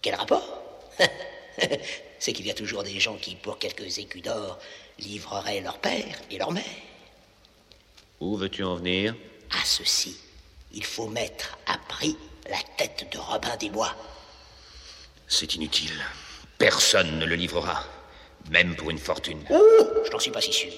Quel 0.00 0.16
rapport? 0.16 0.62
C'est 2.22 2.32
qu'il 2.32 2.46
y 2.46 2.52
a 2.52 2.54
toujours 2.54 2.84
des 2.84 3.00
gens 3.00 3.16
qui, 3.16 3.34
pour 3.34 3.58
quelques 3.58 3.98
écus 3.98 4.22
d'or, 4.22 4.60
livreraient 5.00 5.60
leur 5.60 5.78
père 5.78 6.20
et 6.30 6.38
leur 6.38 6.52
mère. 6.52 6.62
Où 8.20 8.36
veux-tu 8.36 8.62
en 8.62 8.76
venir? 8.76 9.16
À 9.50 9.64
ceci, 9.64 10.16
il 10.72 10.84
faut 10.84 11.08
mettre 11.08 11.58
à 11.66 11.76
prix 11.88 12.16
la 12.48 12.58
tête 12.76 13.08
de 13.10 13.18
Robin 13.18 13.56
des 13.56 13.70
Bois. 13.70 13.92
C'est 15.26 15.56
inutile. 15.56 16.00
Personne 16.58 17.18
ne 17.18 17.26
le 17.26 17.34
livrera, 17.34 17.82
même 18.50 18.76
pour 18.76 18.90
une 18.90 19.00
fortune. 19.00 19.42
Ouh, 19.50 20.04
je 20.06 20.10
n'en 20.12 20.20
suis 20.20 20.30
pas 20.30 20.40
si 20.40 20.52
sûr. 20.52 20.72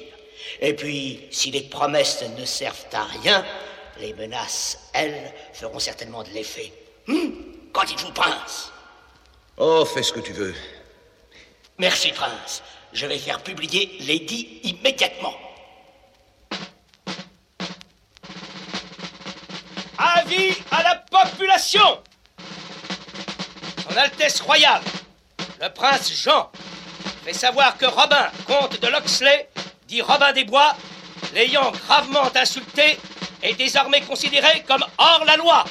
Et 0.62 0.72
puis, 0.72 1.26
si 1.30 1.50
les 1.50 1.64
promesses 1.64 2.24
ne 2.38 2.46
servent 2.46 2.86
à 2.94 3.04
rien, 3.04 3.44
les 4.00 4.14
menaces, 4.14 4.78
elles, 4.94 5.30
feront 5.52 5.78
certainement 5.78 6.22
de 6.22 6.30
l'effet. 6.30 6.72
Hum, 7.06 7.34
quand 7.70 7.84
il 7.90 7.98
vous 7.98 8.12
prince? 8.12 8.72
Oh, 9.58 9.84
fais 9.84 10.02
ce 10.02 10.14
que 10.14 10.20
tu 10.20 10.32
veux. 10.32 10.54
Merci, 11.78 12.12
prince. 12.12 12.62
Je 12.92 13.04
vais 13.06 13.18
faire 13.18 13.42
publier 13.42 13.96
l'édit 14.00 14.60
immédiatement. 14.62 15.34
Avis 19.98 20.54
à 20.70 20.82
la 20.84 20.94
population 21.10 22.00
Son 23.82 23.96
Altesse 23.96 24.40
Royale, 24.40 24.82
le 25.60 25.68
prince 25.70 26.12
Jean, 26.12 26.52
fait 27.24 27.32
savoir 27.32 27.76
que 27.76 27.86
Robin, 27.86 28.30
comte 28.46 28.80
de 28.80 28.86
Loxley, 28.86 29.48
dit 29.88 30.00
Robin 30.00 30.32
des 30.32 30.44
Bois, 30.44 30.76
l'ayant 31.34 31.72
gravement 31.72 32.30
insulté, 32.36 32.98
est 33.42 33.54
désormais 33.54 34.02
considéré 34.02 34.62
comme 34.62 34.84
hors 34.98 35.24
la 35.24 35.36
loi. 35.36 35.64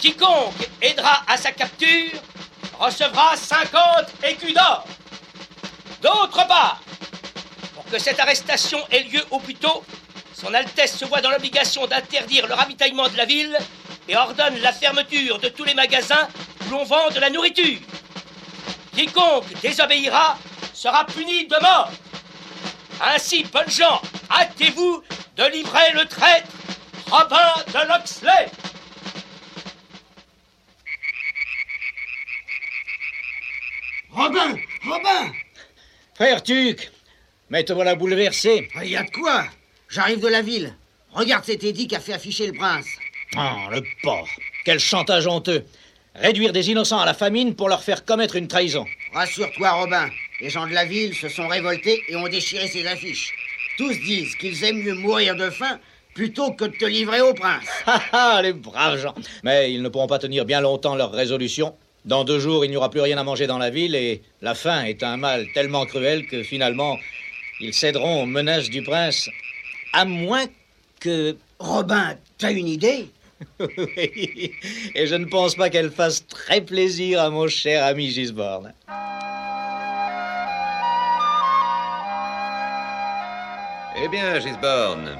Quiconque 0.00 0.68
aidera 0.80 1.24
à 1.28 1.36
sa 1.36 1.52
capture 1.52 2.10
recevra 2.84 3.36
50 3.36 4.24
écus 4.24 4.52
d'or. 4.52 4.84
D'autre 6.02 6.46
part, 6.46 6.80
pour 7.74 7.84
que 7.86 7.98
cette 7.98 8.20
arrestation 8.20 8.78
ait 8.90 9.04
lieu 9.04 9.24
au 9.30 9.38
plus 9.38 9.54
tôt, 9.54 9.82
son 10.34 10.52
Altesse 10.52 10.98
se 10.98 11.04
voit 11.06 11.22
dans 11.22 11.30
l'obligation 11.30 11.86
d'interdire 11.86 12.46
le 12.46 12.54
ravitaillement 12.54 13.08
de 13.08 13.16
la 13.16 13.24
ville 13.24 13.56
et 14.08 14.16
ordonne 14.16 14.58
la 14.58 14.72
fermeture 14.72 15.38
de 15.38 15.48
tous 15.48 15.64
les 15.64 15.74
magasins 15.74 16.28
où 16.66 16.70
l'on 16.72 16.84
vend 16.84 17.08
de 17.10 17.20
la 17.20 17.30
nourriture. 17.30 17.80
Quiconque 18.94 19.60
désobéira 19.62 20.36
sera 20.74 21.06
puni 21.06 21.46
de 21.46 21.56
mort. 21.62 21.90
Ainsi, 23.00 23.44
bonnes 23.44 23.70
gens, 23.70 24.00
hâtez-vous 24.30 25.02
de 25.36 25.44
livrer 25.44 25.92
le 25.94 26.04
traître 26.04 26.48
Robin 27.10 27.54
de 27.68 27.88
Loxley. 27.88 28.50
Robin 34.14 34.56
Robin 34.86 35.32
Frère 36.14 36.42
Tuc, 36.42 36.90
mais 37.50 37.64
te 37.64 37.72
voilà 37.72 37.96
bouleversé. 37.96 38.68
Il 38.82 38.90
y 38.90 38.96
a 38.96 39.02
de 39.02 39.10
quoi 39.10 39.44
J'arrive 39.88 40.20
de 40.20 40.28
la 40.28 40.40
ville. 40.42 40.72
Regarde 41.12 41.44
cet 41.44 41.64
édit 41.64 41.88
qu'a 41.88 41.98
fait 41.98 42.12
afficher 42.12 42.46
le 42.46 42.52
prince. 42.52 42.86
Oh, 43.36 43.70
le 43.72 43.82
porc. 44.02 44.28
Quel 44.64 44.78
chantage 44.78 45.26
honteux. 45.26 45.64
Réduire 46.14 46.52
des 46.52 46.70
innocents 46.70 47.00
à 47.00 47.06
la 47.06 47.14
famine 47.14 47.56
pour 47.56 47.68
leur 47.68 47.82
faire 47.82 48.04
commettre 48.04 48.36
une 48.36 48.46
trahison. 48.46 48.86
Rassure-toi, 49.12 49.70
Robin. 49.72 50.08
Les 50.40 50.50
gens 50.50 50.66
de 50.68 50.72
la 50.72 50.84
ville 50.84 51.14
se 51.14 51.28
sont 51.28 51.48
révoltés 51.48 52.00
et 52.08 52.14
ont 52.14 52.28
déchiré 52.28 52.68
ses 52.68 52.86
affiches. 52.86 53.34
Tous 53.76 53.92
disent 53.92 54.36
qu'ils 54.36 54.62
aiment 54.62 54.82
mieux 54.82 54.94
mourir 54.94 55.34
de 55.34 55.50
faim 55.50 55.80
plutôt 56.14 56.52
que 56.52 56.66
de 56.66 56.76
te 56.76 56.84
livrer 56.84 57.20
au 57.20 57.34
prince. 57.34 57.66
Ah, 57.86 58.00
ah, 58.12 58.40
les 58.42 58.52
braves 58.52 59.00
gens. 59.00 59.14
Mais 59.42 59.72
ils 59.72 59.82
ne 59.82 59.88
pourront 59.88 60.06
pas 60.06 60.20
tenir 60.20 60.44
bien 60.44 60.60
longtemps 60.60 60.94
leur 60.94 61.10
résolution. 61.10 61.74
Dans 62.04 62.24
deux 62.24 62.38
jours, 62.38 62.66
il 62.66 62.70
n'y 62.70 62.76
aura 62.76 62.90
plus 62.90 63.00
rien 63.00 63.16
à 63.16 63.24
manger 63.24 63.46
dans 63.46 63.56
la 63.56 63.70
ville 63.70 63.94
et 63.94 64.20
la 64.42 64.54
faim 64.54 64.84
est 64.84 65.02
un 65.02 65.16
mal 65.16 65.46
tellement 65.54 65.86
cruel 65.86 66.26
que 66.26 66.42
finalement, 66.42 66.98
ils 67.60 67.72
céderont 67.72 68.22
aux 68.22 68.26
menaces 68.26 68.68
du 68.68 68.82
prince. 68.82 69.30
À 69.94 70.04
moins 70.04 70.44
que... 71.00 71.34
Robin, 71.58 72.16
t'as 72.36 72.52
une 72.52 72.68
idée 72.68 73.08
Oui, 73.58 74.52
et 74.94 75.06
je 75.06 75.14
ne 75.14 75.24
pense 75.24 75.54
pas 75.54 75.70
qu'elle 75.70 75.90
fasse 75.90 76.26
très 76.26 76.60
plaisir 76.60 77.22
à 77.22 77.30
mon 77.30 77.48
cher 77.48 77.82
ami 77.84 78.10
Gisborne. 78.10 78.74
Eh 83.96 84.08
bien, 84.08 84.40
Gisborne, 84.40 85.16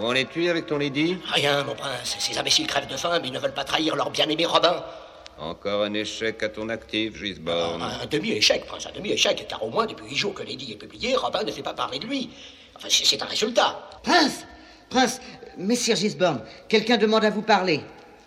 où 0.00 0.06
en 0.06 0.14
es-tu 0.14 0.48
avec 0.48 0.66
ton 0.66 0.78
lady 0.78 1.18
Rien, 1.34 1.62
mon 1.62 1.76
prince. 1.76 2.16
Ces 2.18 2.36
imbéciles 2.36 2.66
crèvent 2.66 2.88
de 2.88 2.96
faim, 2.96 3.20
mais 3.22 3.28
ils 3.28 3.32
ne 3.32 3.38
veulent 3.38 3.54
pas 3.54 3.64
trahir 3.64 3.94
leur 3.94 4.10
bien-aimé 4.10 4.44
Robin. 4.46 4.82
Encore 5.40 5.84
un 5.84 5.94
échec 5.94 6.42
à 6.42 6.50
ton 6.50 6.68
actif, 6.68 7.16
Gisborne. 7.16 7.80
Un 7.82 8.04
demi-échec, 8.06 8.66
prince, 8.66 8.86
un 8.86 8.92
demi-échec, 8.92 9.46
car 9.48 9.62
au 9.62 9.70
moins, 9.70 9.86
depuis 9.86 10.04
huit 10.06 10.16
jours 10.16 10.34
que 10.34 10.42
Lady 10.42 10.72
est 10.72 10.76
publié, 10.76 11.16
Robin 11.16 11.42
ne 11.42 11.50
fait 11.50 11.62
pas 11.62 11.72
parler 11.72 11.98
de 11.98 12.06
lui. 12.06 12.28
Enfin, 12.76 12.88
c'est 12.90 13.06
c'est 13.06 13.22
un 13.22 13.26
résultat. 13.26 13.88
Prince 14.02 14.44
Prince, 14.90 15.20
messire 15.56 15.96
Gisborne, 15.96 16.42
quelqu'un 16.68 16.98
demande 16.98 17.24
à 17.24 17.30
vous 17.30 17.42
parler. 17.42 17.80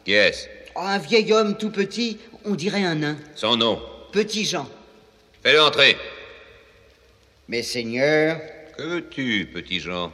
Qui 0.05 0.13
est-ce? 0.13 0.47
Oh, 0.75 0.79
un 0.79 0.97
vieil 0.97 1.31
homme 1.33 1.55
tout 1.55 1.69
petit, 1.69 2.17
on 2.45 2.55
dirait 2.55 2.83
un 2.83 2.95
nain. 2.95 3.17
Son 3.35 3.57
nom? 3.57 3.79
Petit 4.11 4.45
Jean. 4.45 4.67
Fais-le 5.43 5.61
entrer. 5.61 5.95
Messeigneurs, 7.47 8.39
Que 8.77 8.83
veux-tu, 8.83 9.49
petit 9.53 9.79
Jean? 9.79 10.11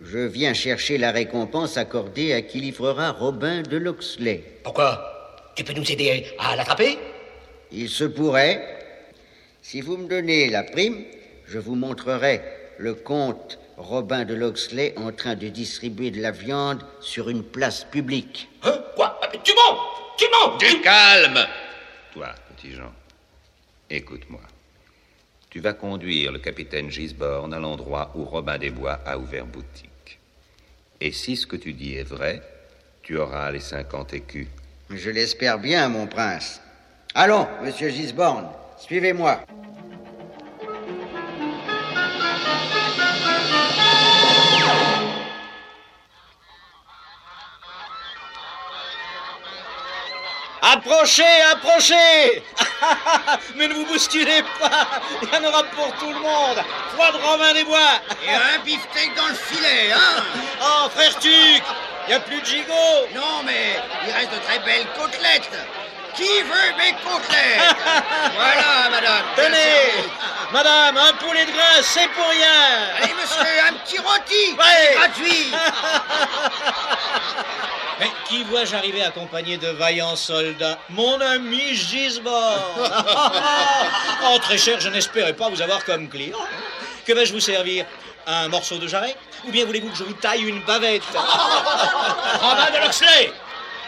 je 0.00 0.18
viens 0.18 0.54
chercher 0.54 0.98
la 0.98 1.12
récompense 1.12 1.76
accordée 1.76 2.32
à 2.32 2.42
qui 2.42 2.58
livrera 2.60 3.12
Robin 3.12 3.62
de 3.62 3.76
Loxley. 3.76 4.42
Pourquoi? 4.64 5.13
Tu 5.54 5.64
peux 5.64 5.72
nous 5.72 5.90
aider 5.90 6.26
à 6.38 6.56
l'attraper? 6.56 6.98
Il 7.70 7.88
se 7.88 8.04
pourrait. 8.04 8.78
Si 9.62 9.80
vous 9.80 9.96
me 9.96 10.08
donnez 10.08 10.50
la 10.50 10.62
prime, 10.62 11.04
je 11.46 11.58
vous 11.58 11.74
montrerai 11.74 12.40
le 12.78 12.94
comte 12.94 13.58
Robin 13.76 14.24
de 14.24 14.34
Loxley 14.34 14.94
en 14.96 15.12
train 15.12 15.34
de 15.34 15.48
distribuer 15.48 16.10
de 16.10 16.20
la 16.20 16.30
viande 16.30 16.84
sur 17.00 17.28
une 17.28 17.42
place 17.42 17.84
publique. 17.84 18.48
Hein? 18.62 18.82
Quoi? 18.94 19.20
Tu 19.42 19.52
mens 19.54 19.78
Tu 20.16 20.24
mens 20.30 20.56
Du 20.58 20.80
calme 20.80 21.46
Toi, 22.12 22.34
petit 22.56 22.72
Jean, 22.72 22.92
écoute-moi. 23.90 24.40
Tu 25.50 25.60
vas 25.60 25.72
conduire 25.72 26.32
le 26.32 26.40
capitaine 26.40 26.90
Gisborne 26.90 27.54
à 27.54 27.58
l'endroit 27.58 28.10
où 28.16 28.24
Robin 28.24 28.58
des 28.58 28.70
Bois 28.70 29.00
a 29.06 29.18
ouvert 29.18 29.46
boutique. 29.46 30.18
Et 31.00 31.12
si 31.12 31.36
ce 31.36 31.46
que 31.46 31.56
tu 31.56 31.72
dis 31.72 31.94
est 31.94 32.08
vrai, 32.08 32.42
tu 33.02 33.18
auras 33.18 33.50
les 33.50 33.60
50 33.60 34.14
écus. 34.14 34.48
Je 34.90 35.10
l'espère 35.10 35.58
bien, 35.58 35.88
mon 35.88 36.06
prince. 36.06 36.60
Allons, 37.14 37.48
monsieur 37.62 37.88
Gisborne, 37.88 38.48
suivez-moi. 38.76 39.40
Approchez, 50.60 51.22
approchez. 51.52 52.42
Mais 53.56 53.68
ne 53.68 53.74
vous 53.74 53.86
bousculez 53.86 54.42
pas. 54.60 54.86
Il 55.22 55.28
y 55.28 55.36
en 55.36 55.48
aura 55.48 55.62
pour 55.64 55.92
tout 55.98 56.08
le 56.08 56.20
monde. 56.20 56.58
Trois 56.92 57.12
de 57.12 57.18
Romain 57.18 57.54
des 57.54 57.64
Bois. 57.64 58.00
Et 58.26 58.34
un 58.34 58.62
beefsteak 58.64 59.14
dans 59.16 59.28
le 59.28 59.34
filet, 59.34 59.92
hein. 59.92 60.22
Oh, 60.60 60.88
frère 60.90 61.18
Tuc 61.18 61.62
Il 62.06 62.10
n'y 62.10 62.14
a 62.14 62.20
plus 62.20 62.40
de 62.40 62.46
gigot 62.46 63.08
Non, 63.14 63.42
mais 63.44 63.76
il 64.06 64.12
reste 64.12 64.32
de 64.32 64.38
très 64.38 64.58
belles 64.60 64.86
côtelettes. 64.96 65.50
Qui 66.14 66.42
veut 66.42 66.72
mes 66.78 66.92
côtelettes 67.02 67.58
Voilà, 68.36 68.88
madame. 68.90 69.24
Tenez 69.34 70.08
Madame, 70.52 70.96
un 70.96 71.12
poulet 71.14 71.44
de 71.44 71.50
grain, 71.50 71.82
c'est 71.82 72.06
pour 72.08 72.28
rien 72.28 72.92
Allez, 73.02 73.14
monsieur, 73.14 73.64
un 73.68 73.72
petit 73.84 73.98
rôti 73.98 74.52
Ouais. 74.56 74.94
gratuit 74.94 75.50
Mais 78.00 78.10
qui 78.28 78.44
vois-je 78.44 78.74
arriver 78.76 79.02
accompagné 79.02 79.56
de 79.56 79.68
vaillants 79.70 80.14
soldats? 80.16 80.78
Mon 80.90 81.20
ami 81.20 81.74
Gisborne 81.74 82.60
Oh, 84.26 84.38
très 84.40 84.58
cher, 84.58 84.78
je 84.80 84.88
n'espérais 84.90 85.32
pas 85.32 85.48
vous 85.48 85.62
avoir 85.62 85.84
comme 85.84 86.08
client. 86.08 86.38
Que 87.06 87.12
vais-je 87.12 87.32
vous 87.32 87.40
servir? 87.40 87.86
Un 88.26 88.48
morceau 88.48 88.78
de 88.78 88.86
jarret 88.88 89.16
Ou 89.46 89.50
bien 89.50 89.66
voulez-vous 89.66 89.90
que 89.90 89.96
je 89.96 90.04
vous 90.04 90.14
taille 90.14 90.42
une 90.42 90.62
bavette? 90.62 91.02
Robin 91.14 92.70
de 92.70 92.84
Loxley 92.84 93.32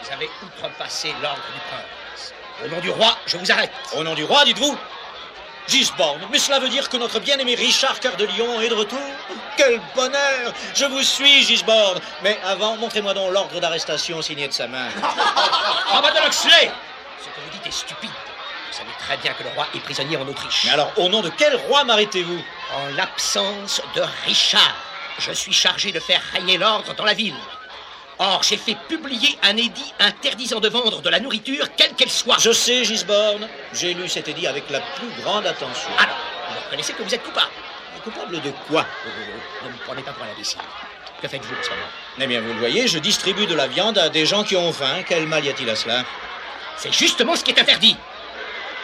Vous 0.03 0.13
avez 0.13 0.31
outrepassé 0.45 1.15
l'ordre 1.23 1.43
du 1.55 1.61
prince. 1.71 2.35
Au 2.65 2.69
nom 2.69 2.81
du 2.81 2.91
roi, 2.91 3.17
je 3.27 3.37
vous 3.37 3.51
arrête. 3.51 3.73
Au 3.95 4.03
nom 4.03 4.15
du 4.15 4.25
roi, 4.25 4.45
dites-vous 4.45 4.77
Gisborne, 5.69 6.21
mais 6.31 6.39
cela 6.39 6.61
veut 6.61 6.69
dire 6.69 6.89
que 6.89 6.97
notre 6.97 7.19
bien-aimé 7.19 7.57
Richard 7.57 7.99
Cœur 7.99 8.17
de 8.17 8.25
Lion 8.25 8.61
est 8.61 8.69
de 8.69 8.75
retour 8.75 9.01
Quel 9.57 9.81
bonheur 9.97 10.53
Je 10.77 10.85
vous 10.85 11.03
suis, 11.03 11.43
Gisborne 11.43 11.99
Mais 12.23 12.39
avant, 12.45 12.77
montrez-moi 12.77 13.15
donc 13.15 13.33
l'ordre 13.33 13.59
d'arrestation 13.59 14.23
signé 14.23 14.47
de 14.47 14.53
sa 14.53 14.69
main. 14.69 14.89
Robin 15.89 16.11
de 16.13 16.21
Loxley 16.25 16.71
Ce 17.21 17.25
que 17.27 17.41
vous 17.45 17.51
dites 17.53 17.67
est 17.67 17.73
stupide. 17.73 18.11
Vous 18.11 18.79
savez 18.79 18.91
très 19.01 19.17
bien 19.17 19.33
que 19.33 19.43
le 19.43 19.49
roi 19.57 19.67
est 19.75 19.81
prisonnier 19.81 20.17
en 20.17 20.29
Autriche. 20.29 20.63
Mais 20.67 20.71
alors, 20.71 20.93
au 20.99 21.09
nom 21.09 21.21
de 21.21 21.31
quel 21.31 21.57
roi 21.57 21.83
m'arrêtez-vous? 21.83 22.41
En 22.75 22.89
l'absence 22.97 23.81
de 23.95 24.03
Richard, 24.25 24.77
je 25.19 25.33
suis 25.33 25.53
chargé 25.53 25.93
de 25.93 26.01
faire 26.01 26.23
régner 26.33 26.59
l'ordre 26.59 26.95
dans 26.95 27.05
la 27.05 27.15
ville. 27.15 27.37
Or, 28.19 28.43
j'ai 28.43 28.57
fait 28.57 28.77
publier 28.89 29.39
un 29.43 29.57
édit 29.57 29.93
interdisant 30.01 30.59
de 30.59 30.69
vendre 30.69 31.01
de 31.03 31.09
la 31.11 31.21
nourriture, 31.21 31.69
quelle 31.77 31.93
qu'elle 31.95 32.11
soit. 32.11 32.39
Je 32.41 32.51
sais, 32.51 32.85
Gisborne. 32.85 33.49
J'ai 33.73 33.95
lu 33.95 34.09
cet 34.09 34.29
édit 34.29 34.47
avec 34.47 34.69
la 34.71 34.81
plus 34.81 35.09
grande 35.23 35.47
attention. 35.47 35.91
Alors, 35.99 36.17
vous 36.51 36.65
reconnaissez 36.65 36.93
que 36.95 37.03
vous 37.03 37.15
êtes 37.15 37.23
coupable. 37.23 37.51
Coupable 38.03 38.41
de 38.41 38.51
quoi? 38.69 38.87
Oh, 38.87 39.09
oh, 39.09 39.39
oh, 39.65 39.67
ne 39.67 39.73
me 39.73 39.79
prenez 39.85 40.03
pas 40.03 40.13
pour 40.13 40.25
un 40.25 40.31
imbécile. 40.31 40.61
Que 41.21 41.29
faites-vous 41.29 41.55
en 41.55 41.63
ce 41.63 41.71
moment? 41.71 41.83
Eh 42.21 42.27
bien, 42.27 42.41
vous 42.41 42.53
le 42.53 42.59
voyez, 42.59 42.87
je 42.87 42.99
distribue 42.99 43.47
de 43.47 43.55
la 43.55 43.67
viande 43.67 43.99
à 43.99 44.09
des 44.09 44.27
gens 44.27 44.45
qui 44.45 44.55
ont 44.57 44.73
faim. 44.73 45.03
Quel 45.09 45.27
mal 45.27 45.45
y 45.45 45.51
a-t-il 45.51 45.69
à 45.69 45.75
cela? 45.75 46.05
C'est 46.77 46.93
justement 46.93 47.35
ce 47.35 47.43
qui 47.43 47.51
est 47.51 47.61
interdit. 47.61 47.97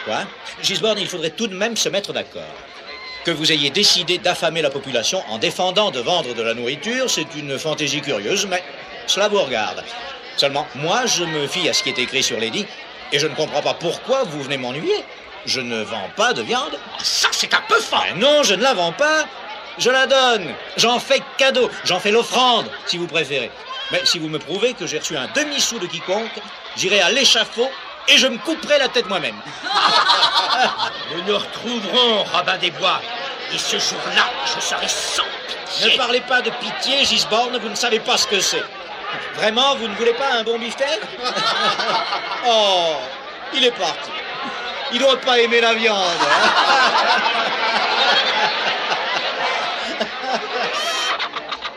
Quoi? 0.03 0.25
Gisborne, 0.61 0.99
il 0.99 1.07
faudrait 1.07 1.29
tout 1.29 1.47
de 1.47 1.55
même 1.55 1.77
se 1.77 1.89
mettre 1.89 2.11
d'accord. 2.11 2.43
Que 3.25 3.31
vous 3.31 3.53
ayez 3.53 3.69
décidé 3.69 4.17
d'affamer 4.17 4.61
la 4.61 4.69
population 4.69 5.23
en 5.29 5.37
défendant 5.37 5.91
de 5.91 6.01
vendre 6.01 6.33
de 6.33 6.41
la 6.41 6.53
nourriture, 6.53 7.09
c'est 7.09 7.35
une 7.35 7.57
fantaisie 7.57 8.01
curieuse, 8.01 8.45
mais 8.47 8.61
cela 9.07 9.29
vous 9.29 9.41
regarde. 9.41 9.81
Seulement, 10.35 10.67
moi, 10.75 11.05
je 11.05 11.23
me 11.23 11.47
fie 11.47 11.69
à 11.69 11.73
ce 11.73 11.83
qui 11.83 11.89
est 11.89 11.99
écrit 11.99 12.21
sur 12.21 12.37
l'édit, 12.37 12.65
et 13.13 13.19
je 13.19 13.27
ne 13.27 13.33
comprends 13.33 13.61
pas 13.61 13.75
pourquoi 13.75 14.23
vous 14.23 14.43
venez 14.43 14.57
m'ennuyer. 14.57 15.05
Je 15.45 15.61
ne 15.61 15.83
vends 15.83 16.09
pas 16.17 16.33
de 16.33 16.41
viande. 16.41 16.77
Ça, 17.01 17.29
c'est 17.31 17.53
un 17.53 17.61
peu 17.67 17.79
fort. 17.79 18.05
Non, 18.17 18.43
je 18.43 18.55
ne 18.55 18.63
la 18.63 18.73
vends 18.73 18.91
pas. 18.91 19.25
Je 19.77 19.89
la 19.89 20.05
donne. 20.05 20.53
J'en 20.77 20.99
fais 20.99 21.21
cadeau. 21.37 21.69
J'en 21.85 21.99
fais 21.99 22.11
l'offrande, 22.11 22.69
si 22.85 22.97
vous 22.97 23.07
préférez. 23.07 23.51
Mais 23.91 24.01
si 24.05 24.19
vous 24.19 24.29
me 24.29 24.39
prouvez 24.39 24.73
que 24.73 24.85
j'ai 24.85 24.99
reçu 24.99 25.15
un 25.15 25.27
demi-sou 25.35 25.79
de 25.79 25.87
quiconque, 25.87 26.41
j'irai 26.75 26.99
à 27.01 27.11
l'échafaud 27.11 27.69
et 28.07 28.17
je 28.17 28.27
me 28.27 28.37
couperai 28.37 28.79
la 28.79 28.89
tête 28.89 29.07
moi-même. 29.07 29.35
Nous 31.13 31.21
nous 31.23 31.37
retrouverons, 31.37 32.23
Robin 32.33 32.57
des 32.57 32.71
Bois. 32.71 33.01
Et 33.53 33.57
ce 33.57 33.77
jour-là, 33.77 34.23
je 34.45 34.59
serai 34.61 34.87
sans 34.87 35.23
Ne 35.23 35.27
pitié. 35.85 35.97
parlez 35.97 36.21
pas 36.21 36.41
de 36.41 36.49
pitié, 36.51 37.05
Gisborne, 37.05 37.57
vous 37.57 37.69
ne 37.69 37.75
savez 37.75 37.99
pas 37.99 38.17
ce 38.17 38.27
que 38.27 38.39
c'est. 38.39 38.63
Vraiment, 39.35 39.75
vous 39.75 39.87
ne 39.87 39.95
voulez 39.95 40.13
pas 40.13 40.33
un 40.39 40.43
bon 40.43 40.57
beefsteak 40.57 40.99
Oh, 42.47 42.95
il 43.53 43.63
est 43.65 43.71
parti. 43.71 44.09
Il 44.91 44.99
doit 44.99 45.17
pas 45.17 45.39
aimer 45.39 45.61
la 45.61 45.73
viande. 45.73 45.97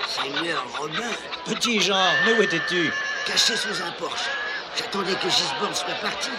Seigneur 0.09 0.65
Robin, 0.79 1.11
Petit 1.45 1.81
Jean, 1.81 2.07
mais 2.25 2.33
où 2.35 2.43
étais-tu? 2.43 2.93
Caché 3.27 3.57
sous 3.57 3.83
un 3.83 3.91
porche. 3.99 4.23
J'attendais 4.77 5.15
que 5.15 5.29
Gisborne 5.29 5.75
soit 5.75 5.95
parti. 6.03 6.31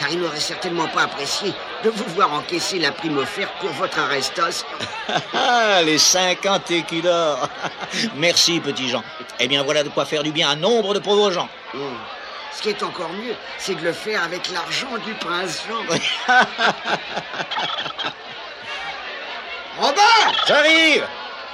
Car 0.00 0.10
il 0.10 0.18
n'aurait 0.18 0.40
certainement 0.40 0.88
pas 0.88 1.02
apprécié 1.02 1.52
de 1.84 1.90
vous 1.90 2.06
voir 2.14 2.32
encaisser 2.32 2.78
la 2.78 2.90
prime 2.90 3.18
offerte 3.18 3.52
pour 3.60 3.68
votre 3.70 3.98
arrestation. 3.98 4.66
Ah, 5.34 5.82
les 5.82 5.98
50 5.98 6.70
écus 6.70 7.02
d'or. 7.02 7.48
Merci, 8.14 8.60
petit 8.60 8.88
Jean. 8.88 9.02
Eh 9.40 9.48
bien, 9.48 9.64
voilà 9.64 9.82
de 9.82 9.88
quoi 9.88 10.04
faire 10.04 10.22
du 10.22 10.30
bien 10.30 10.48
à 10.48 10.54
nombre 10.54 10.94
de 10.94 11.00
pauvres 11.00 11.32
gens. 11.32 11.48
Ce 12.52 12.62
qui 12.62 12.68
est 12.68 12.82
encore 12.84 13.10
mieux, 13.10 13.34
c'est 13.58 13.74
de 13.74 13.82
le 13.82 13.92
faire 13.92 14.22
avec 14.22 14.48
l'argent 14.50 14.96
du 15.04 15.12
prince 15.14 15.64
Jean. 15.68 15.84
Robin 19.80 20.32
J'arrive 20.46 21.04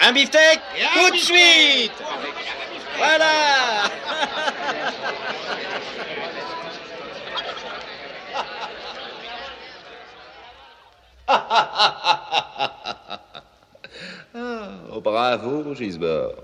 Un 0.03 0.13
beefsteak 0.13 0.61
Tout 0.95 1.11
de 1.11 1.17
suite 1.17 1.93
Voilà 2.99 3.27
oh, 14.93 15.01
bravo, 15.01 15.75
Gisborne. 15.75 16.35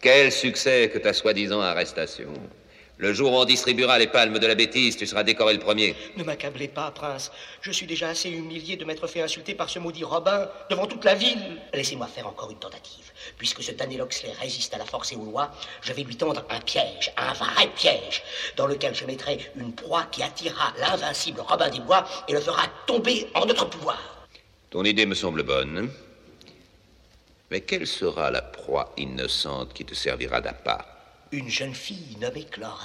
Quel 0.00 0.32
succès 0.32 0.90
que 0.92 0.98
ta 0.98 1.12
soi-disant 1.12 1.60
arrestation. 1.60 2.32
Le 3.00 3.14
jour 3.14 3.32
où 3.32 3.36
on 3.36 3.46
distribuera 3.46 3.98
les 3.98 4.08
palmes 4.08 4.38
de 4.38 4.46
la 4.46 4.54
bêtise, 4.54 4.94
tu 4.94 5.06
seras 5.06 5.22
décoré 5.22 5.54
le 5.54 5.58
premier. 5.58 5.96
Ne 6.18 6.22
m'accablez 6.22 6.68
pas, 6.68 6.90
prince. 6.90 7.32
Je 7.62 7.72
suis 7.72 7.86
déjà 7.86 8.10
assez 8.10 8.28
humilié 8.28 8.76
de 8.76 8.84
m'être 8.84 9.06
fait 9.06 9.22
insulter 9.22 9.54
par 9.54 9.70
ce 9.70 9.78
maudit 9.78 10.04
Robin 10.04 10.46
devant 10.68 10.86
toute 10.86 11.06
la 11.06 11.14
ville. 11.14 11.62
Laissez-moi 11.72 12.06
faire 12.08 12.26
encore 12.26 12.50
une 12.50 12.58
tentative. 12.58 13.10
Puisque 13.38 13.62
ce 13.62 13.72
Daniel 13.72 14.02
Oxley 14.02 14.30
résiste 14.38 14.74
à 14.74 14.78
la 14.78 14.84
force 14.84 15.12
et 15.12 15.16
aux 15.16 15.24
lois, 15.24 15.50
je 15.80 15.94
vais 15.94 16.02
lui 16.02 16.16
tendre 16.16 16.44
un 16.50 16.60
piège, 16.60 17.10
un 17.16 17.32
vrai 17.32 17.68
piège, 17.74 18.22
dans 18.58 18.66
lequel 18.66 18.94
je 18.94 19.06
mettrai 19.06 19.38
une 19.56 19.72
proie 19.72 20.04
qui 20.12 20.22
attirera 20.22 20.74
l'invincible 20.78 21.40
Robin 21.40 21.70
des 21.70 21.80
Bois 21.80 22.04
et 22.28 22.34
le 22.34 22.40
fera 22.40 22.64
tomber 22.86 23.28
en 23.32 23.46
notre 23.46 23.64
pouvoir. 23.64 24.19
Ton 24.70 24.84
idée 24.84 25.04
me 25.04 25.16
semble 25.16 25.42
bonne. 25.42 25.90
Mais 27.50 27.60
quelle 27.62 27.88
sera 27.88 28.30
la 28.30 28.40
proie 28.40 28.92
innocente 28.96 29.74
qui 29.74 29.84
te 29.84 29.94
servira 29.94 30.40
d'appât? 30.40 30.86
Une 31.32 31.48
jeune 31.48 31.74
fille 31.74 32.16
nommée 32.20 32.44
Chlorinde, 32.44 32.78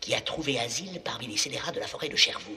qui 0.00 0.14
a 0.14 0.20
trouvé 0.20 0.60
asile 0.60 1.00
parmi 1.04 1.26
les 1.26 1.36
scélérats 1.36 1.72
de 1.72 1.80
la 1.80 1.88
forêt 1.88 2.08
de 2.08 2.14
Cherbourg. 2.14 2.54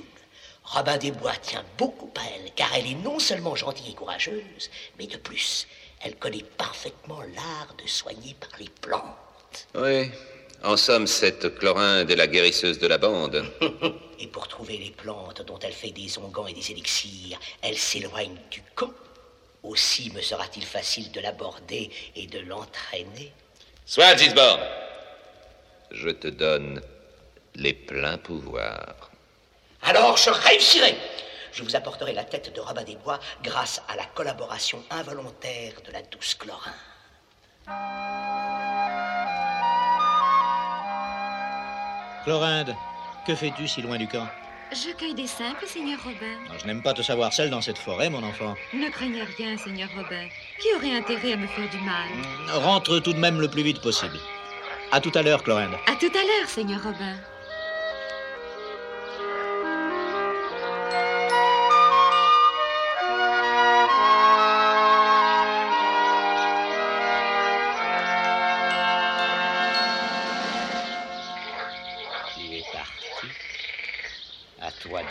Robin 0.64 0.98
des 0.98 1.10
Bois 1.10 1.36
tient 1.42 1.66
beaucoup 1.80 2.12
à 2.18 2.22
elle, 2.36 2.52
car 2.56 2.72
elle 2.76 2.86
est 2.86 3.04
non 3.04 3.18
seulement 3.18 3.56
gentille 3.56 3.92
et 3.92 3.96
courageuse, 3.96 4.70
mais 5.00 5.08
de 5.08 5.18
plus, 5.18 5.68
elle 6.02 6.16
connaît 6.16 6.46
parfaitement 6.58 7.22
l'art 7.22 7.76
de 7.84 7.88
soigner 7.88 8.36
par 8.40 8.60
les 8.60 8.70
plantes. 8.70 9.68
Oui. 9.74 10.12
En 10.64 10.78
somme, 10.78 11.08
cette 11.08 11.56
Chlorinde 11.58 12.10
est 12.10 12.16
la 12.16 12.28
guérisseuse 12.28 12.80
de 12.80 12.88
la 12.88 12.98
bande. 12.98 13.46
Et 14.20 14.28
pour 14.28 14.48
trouver 14.48 14.78
les 14.78 14.92
plantes 14.92 15.42
dont 15.44 15.60
elle 15.60 15.74
fait 15.74 15.92
des 15.92 16.18
onguents 16.18 16.48
et 16.48 16.54
des 16.54 16.72
élixirs, 16.72 17.40
elle 17.62 17.78
s'éloigne 17.78 18.38
du 18.50 18.64
camp. 18.74 18.94
Aussi 19.62 20.12
me 20.12 20.22
sera-t-il 20.22 20.66
facile 20.66 21.12
de 21.12 21.20
l'aborder 21.20 21.90
et 22.16 22.28
de 22.28 22.40
l'entraîner. 22.40 23.32
Soit, 23.86 24.16
Gisborne. 24.16 24.62
Je 25.92 26.10
te 26.10 26.28
donne 26.28 26.82
les 27.56 27.74
pleins 27.74 28.18
pouvoirs. 28.18 29.12
Alors 29.82 30.18
je 30.18 30.30
réussirai. 30.30 30.96
Je 31.52 31.64
vous 31.64 31.76
apporterai 31.76 32.14
la 32.14 32.24
tête 32.24 32.54
de 32.54 32.60
Robin 32.60 32.84
des 32.84 32.96
Bois 32.96 33.20
grâce 33.44 33.82
à 33.88 33.96
la 33.96 34.06
collaboration 34.06 34.84
involontaire 34.90 35.74
de 35.86 35.92
la 35.92 36.02
douce 36.02 36.36
Chlorinde. 36.36 36.74
Chlorinde, 42.26 42.76
que 43.28 43.36
fais-tu 43.36 43.68
si 43.68 43.84
loin 43.84 43.98
du 43.98 44.08
camp 44.08 44.28
Je 44.72 44.92
cueille 44.96 45.14
des 45.14 45.28
simples, 45.28 45.68
Seigneur 45.68 46.00
Robin. 46.04 46.36
Non, 46.50 46.56
Je 46.60 46.66
n'aime 46.66 46.82
pas 46.82 46.94
te 46.94 47.04
savoir 47.04 47.32
seul 47.32 47.52
dans 47.52 47.62
cette 47.62 47.78
forêt, 47.78 48.10
mon 48.10 48.24
enfant. 48.24 48.56
Ne 48.74 48.90
craignez 48.90 49.22
rien, 49.38 49.56
Seigneur 49.58 49.90
Robin. 49.96 50.28
Qui 50.60 50.74
aurait 50.76 50.98
intérêt 50.98 51.34
à 51.34 51.38
me 51.38 51.46
faire 51.46 51.70
du 51.70 51.78
mal 51.78 52.10
Rentre 52.64 52.98
tout 53.00 53.14
de 53.14 53.20
même 53.20 53.40
le 53.40 53.48
plus 53.48 53.62
vite 53.62 53.80
possible. 53.80 54.18
À 54.92 55.00
tout 55.00 55.12
à 55.14 55.22
l'heure, 55.22 55.44
Chlorinde. 55.44 55.76
À 55.86 55.96
tout 55.96 56.12
à 56.18 56.24
l'heure, 56.24 56.50
Seigneur 56.50 56.82
Robin. 56.84 57.16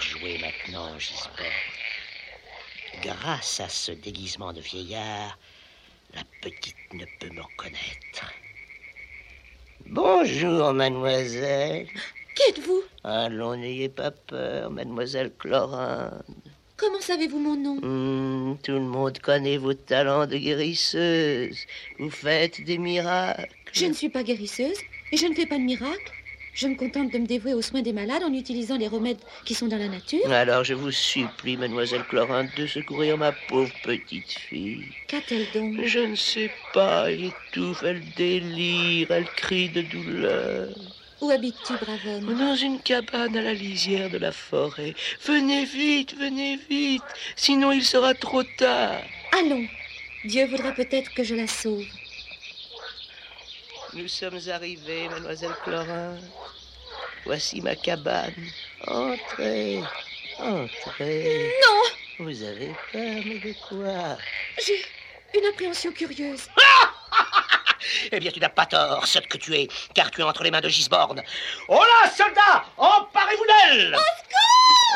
Jouer 0.05 0.39
maintenant, 0.39 0.99
Gisbert. 0.99 1.73
Grâce 3.03 3.61
à 3.61 3.69
ce 3.69 3.93
déguisement 3.93 4.53
de 4.53 4.61
vieillard, 4.61 5.39
la 6.15 6.23
petite 6.43 6.77
ne 6.93 7.05
peut 7.19 7.35
me 7.35 7.41
reconnaître. 7.41 8.33
Bonjour, 9.87 10.73
mademoiselle. 10.73 11.89
Qui 12.37 12.43
êtes-vous 12.51 12.83
Allons, 13.03 13.57
n'ayez 13.57 13.89
pas 13.89 14.11
peur, 14.11 14.71
mademoiselle 14.71 15.33
Chlorinde. 15.39 16.23
Comment 16.77 17.01
savez-vous 17.01 17.39
mon 17.39 17.57
nom? 17.57 17.77
Hmm, 17.77 18.57
tout 18.63 18.73
le 18.73 18.81
monde 18.81 19.19
connaît 19.21 19.57
vos 19.57 19.75
talents 19.75 20.27
de 20.27 20.37
guérisseuse. 20.37 21.59
Vous 21.99 22.11
faites 22.11 22.63
des 22.65 22.79
miracles. 22.79 23.49
Je 23.73 23.87
ne 23.87 23.93
suis 23.93 24.09
pas 24.09 24.23
guérisseuse 24.23 24.79
et 25.13 25.17
je 25.17 25.27
ne 25.27 25.35
fais 25.35 25.47
pas 25.47 25.57
de 25.57 25.63
miracle. 25.63 26.13
Je 26.55 26.69
me 26.69 26.77
contente 26.77 27.13
de 27.13 27.19
me 27.19 27.27
dévouer 27.27 27.53
aux 27.53 27.63
soins 27.63 27.83
des 27.83 27.93
malades 27.93 28.23
en 28.23 28.33
utilisant 28.33 28.77
les 28.77 28.87
remèdes 28.87 29.19
qui 29.45 29.55
sont 29.55 29.67
dans 29.67 29.77
la 29.77 29.89
nature. 29.89 30.31
Alors 30.31 30.63
je 30.63 30.75
vous 30.75 30.93
supplie, 30.93 31.57
mademoiselle 31.57 32.05
Chlorinde, 32.09 32.49
de 32.57 32.69
secourir 32.69 33.19
ma 33.19 33.33
pauvre 33.33 33.73
petite 33.83 34.31
fille. 34.31 34.87
Qu'a-t-elle 35.09 35.47
donc 35.53 35.85
Je 35.85 35.99
ne 35.99 36.15
sais 36.15 36.53
pas, 36.73 37.11
elle 37.11 37.25
étouffe, 37.25 37.83
elle 37.83 38.03
délire, 38.17 39.11
elle 39.11 39.27
crie 39.37 39.69
de 39.69 39.83
douleur. 39.83 40.69
Où 41.21 41.31
habites-tu, 41.31 41.73
brave 41.73 42.07
homme? 42.07 42.39
Dans 42.39 42.55
une 42.55 42.81
cabane 42.81 43.37
à 43.37 43.43
la 43.43 43.55
lisière 43.55 44.11
de 44.11 44.19
la 44.19 44.31
forêt. 44.31 44.95
Venez 45.25 45.65
vite, 45.65 46.17
venez 46.17 46.61
vite, 46.71 47.03
sinon 47.35 47.73
il 47.73 47.83
sera 47.83 48.15
trop 48.15 48.45
tard. 48.45 49.01
Allons. 49.41 49.67
Dieu 50.25 50.47
voudra 50.47 50.71
peut-être 50.71 51.13
que 51.15 51.25
je 51.25 51.35
la 51.35 51.49
sauve. 51.49 51.85
Nous 53.95 54.09
sommes 54.09 54.41
arrivés, 54.49 55.09
mademoiselle 55.09 55.55
Chlorinde. 55.63 56.21
Voici 57.25 57.61
ma 57.61 57.77
cabane. 57.77 58.35
Entrez, 58.87 59.83
entrez. 60.39 61.53
Non 61.63 62.25
Vous 62.27 62.43
avez 62.43 62.75
peur, 62.93 63.23
mais 63.25 63.39
de 63.39 63.55
quoi? 63.69 64.17
J'ai 64.59 64.85
une 65.39 65.47
appréhension 65.47 65.93
curieuse. 65.93 66.49
Eh 68.11 68.19
bien, 68.19 68.31
tu 68.31 68.41
n'as 68.41 68.49
pas 68.49 68.65
tort, 68.65 69.07
sotte 69.07 69.27
que 69.27 69.37
tu 69.37 69.55
es, 69.55 69.69
car 69.95 70.11
tu 70.11 70.21
es 70.21 70.25
entre 70.25 70.43
les 70.43 70.51
mains 70.51 70.63
de 70.63 70.69
Gisborne. 70.71 71.23
Oh 71.69 71.79
là, 71.79 72.11
soldats, 72.11 72.65
emparez-vous 72.79 73.45
d'elle 73.45 73.97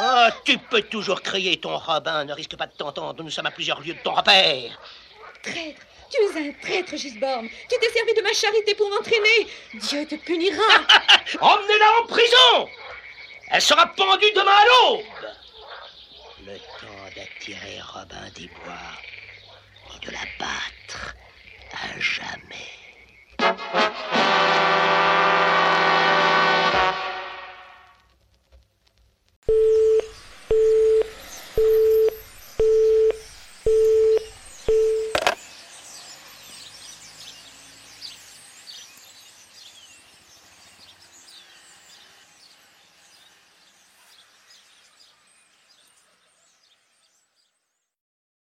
Oh, 0.02 0.28
tu 0.44 0.56
peux 0.56 0.82
toujours 0.82 1.20
crier, 1.20 1.58
ton 1.58 1.76
Robin 1.76 2.24
ne 2.24 2.32
risque 2.32 2.56
pas 2.56 2.66
de 2.66 2.72
t'entendre, 2.72 3.22
nous 3.22 3.30
sommes 3.30 3.46
à 3.46 3.50
plusieurs 3.50 3.80
lieues 3.80 3.94
de 3.94 3.98
ton 4.02 4.14
repère. 4.14 4.80
Traître. 5.42 5.82
Tu 6.10 6.16
es 6.22 6.48
un 6.48 6.52
traître, 6.52 6.96
Gisborne. 6.96 7.48
Tu 7.48 7.78
t'es 7.78 7.90
servi 7.90 8.14
de 8.14 8.22
ma 8.22 8.32
charité 8.32 8.74
pour 8.74 8.88
m'entraîner. 8.90 9.46
Dieu 9.74 10.06
te 10.06 10.14
punira. 10.14 10.56
Emmenez-la 11.40 12.02
en 12.02 12.06
prison. 12.06 12.68
Elle 13.50 13.62
sera 13.62 13.86
pendue 13.86 14.30
demain 14.34 14.52
à 14.52 14.64
l'aube. 14.64 15.04
Le 16.46 16.56
temps 16.58 17.10
d'attirer 17.14 17.80
Robin 17.92 18.30
des 18.36 18.48
Bois 18.64 18.94
et 19.94 20.06
de 20.06 20.12
la 20.12 20.24
battre 20.38 21.14
à 21.72 21.98
jamais. 22.00 22.78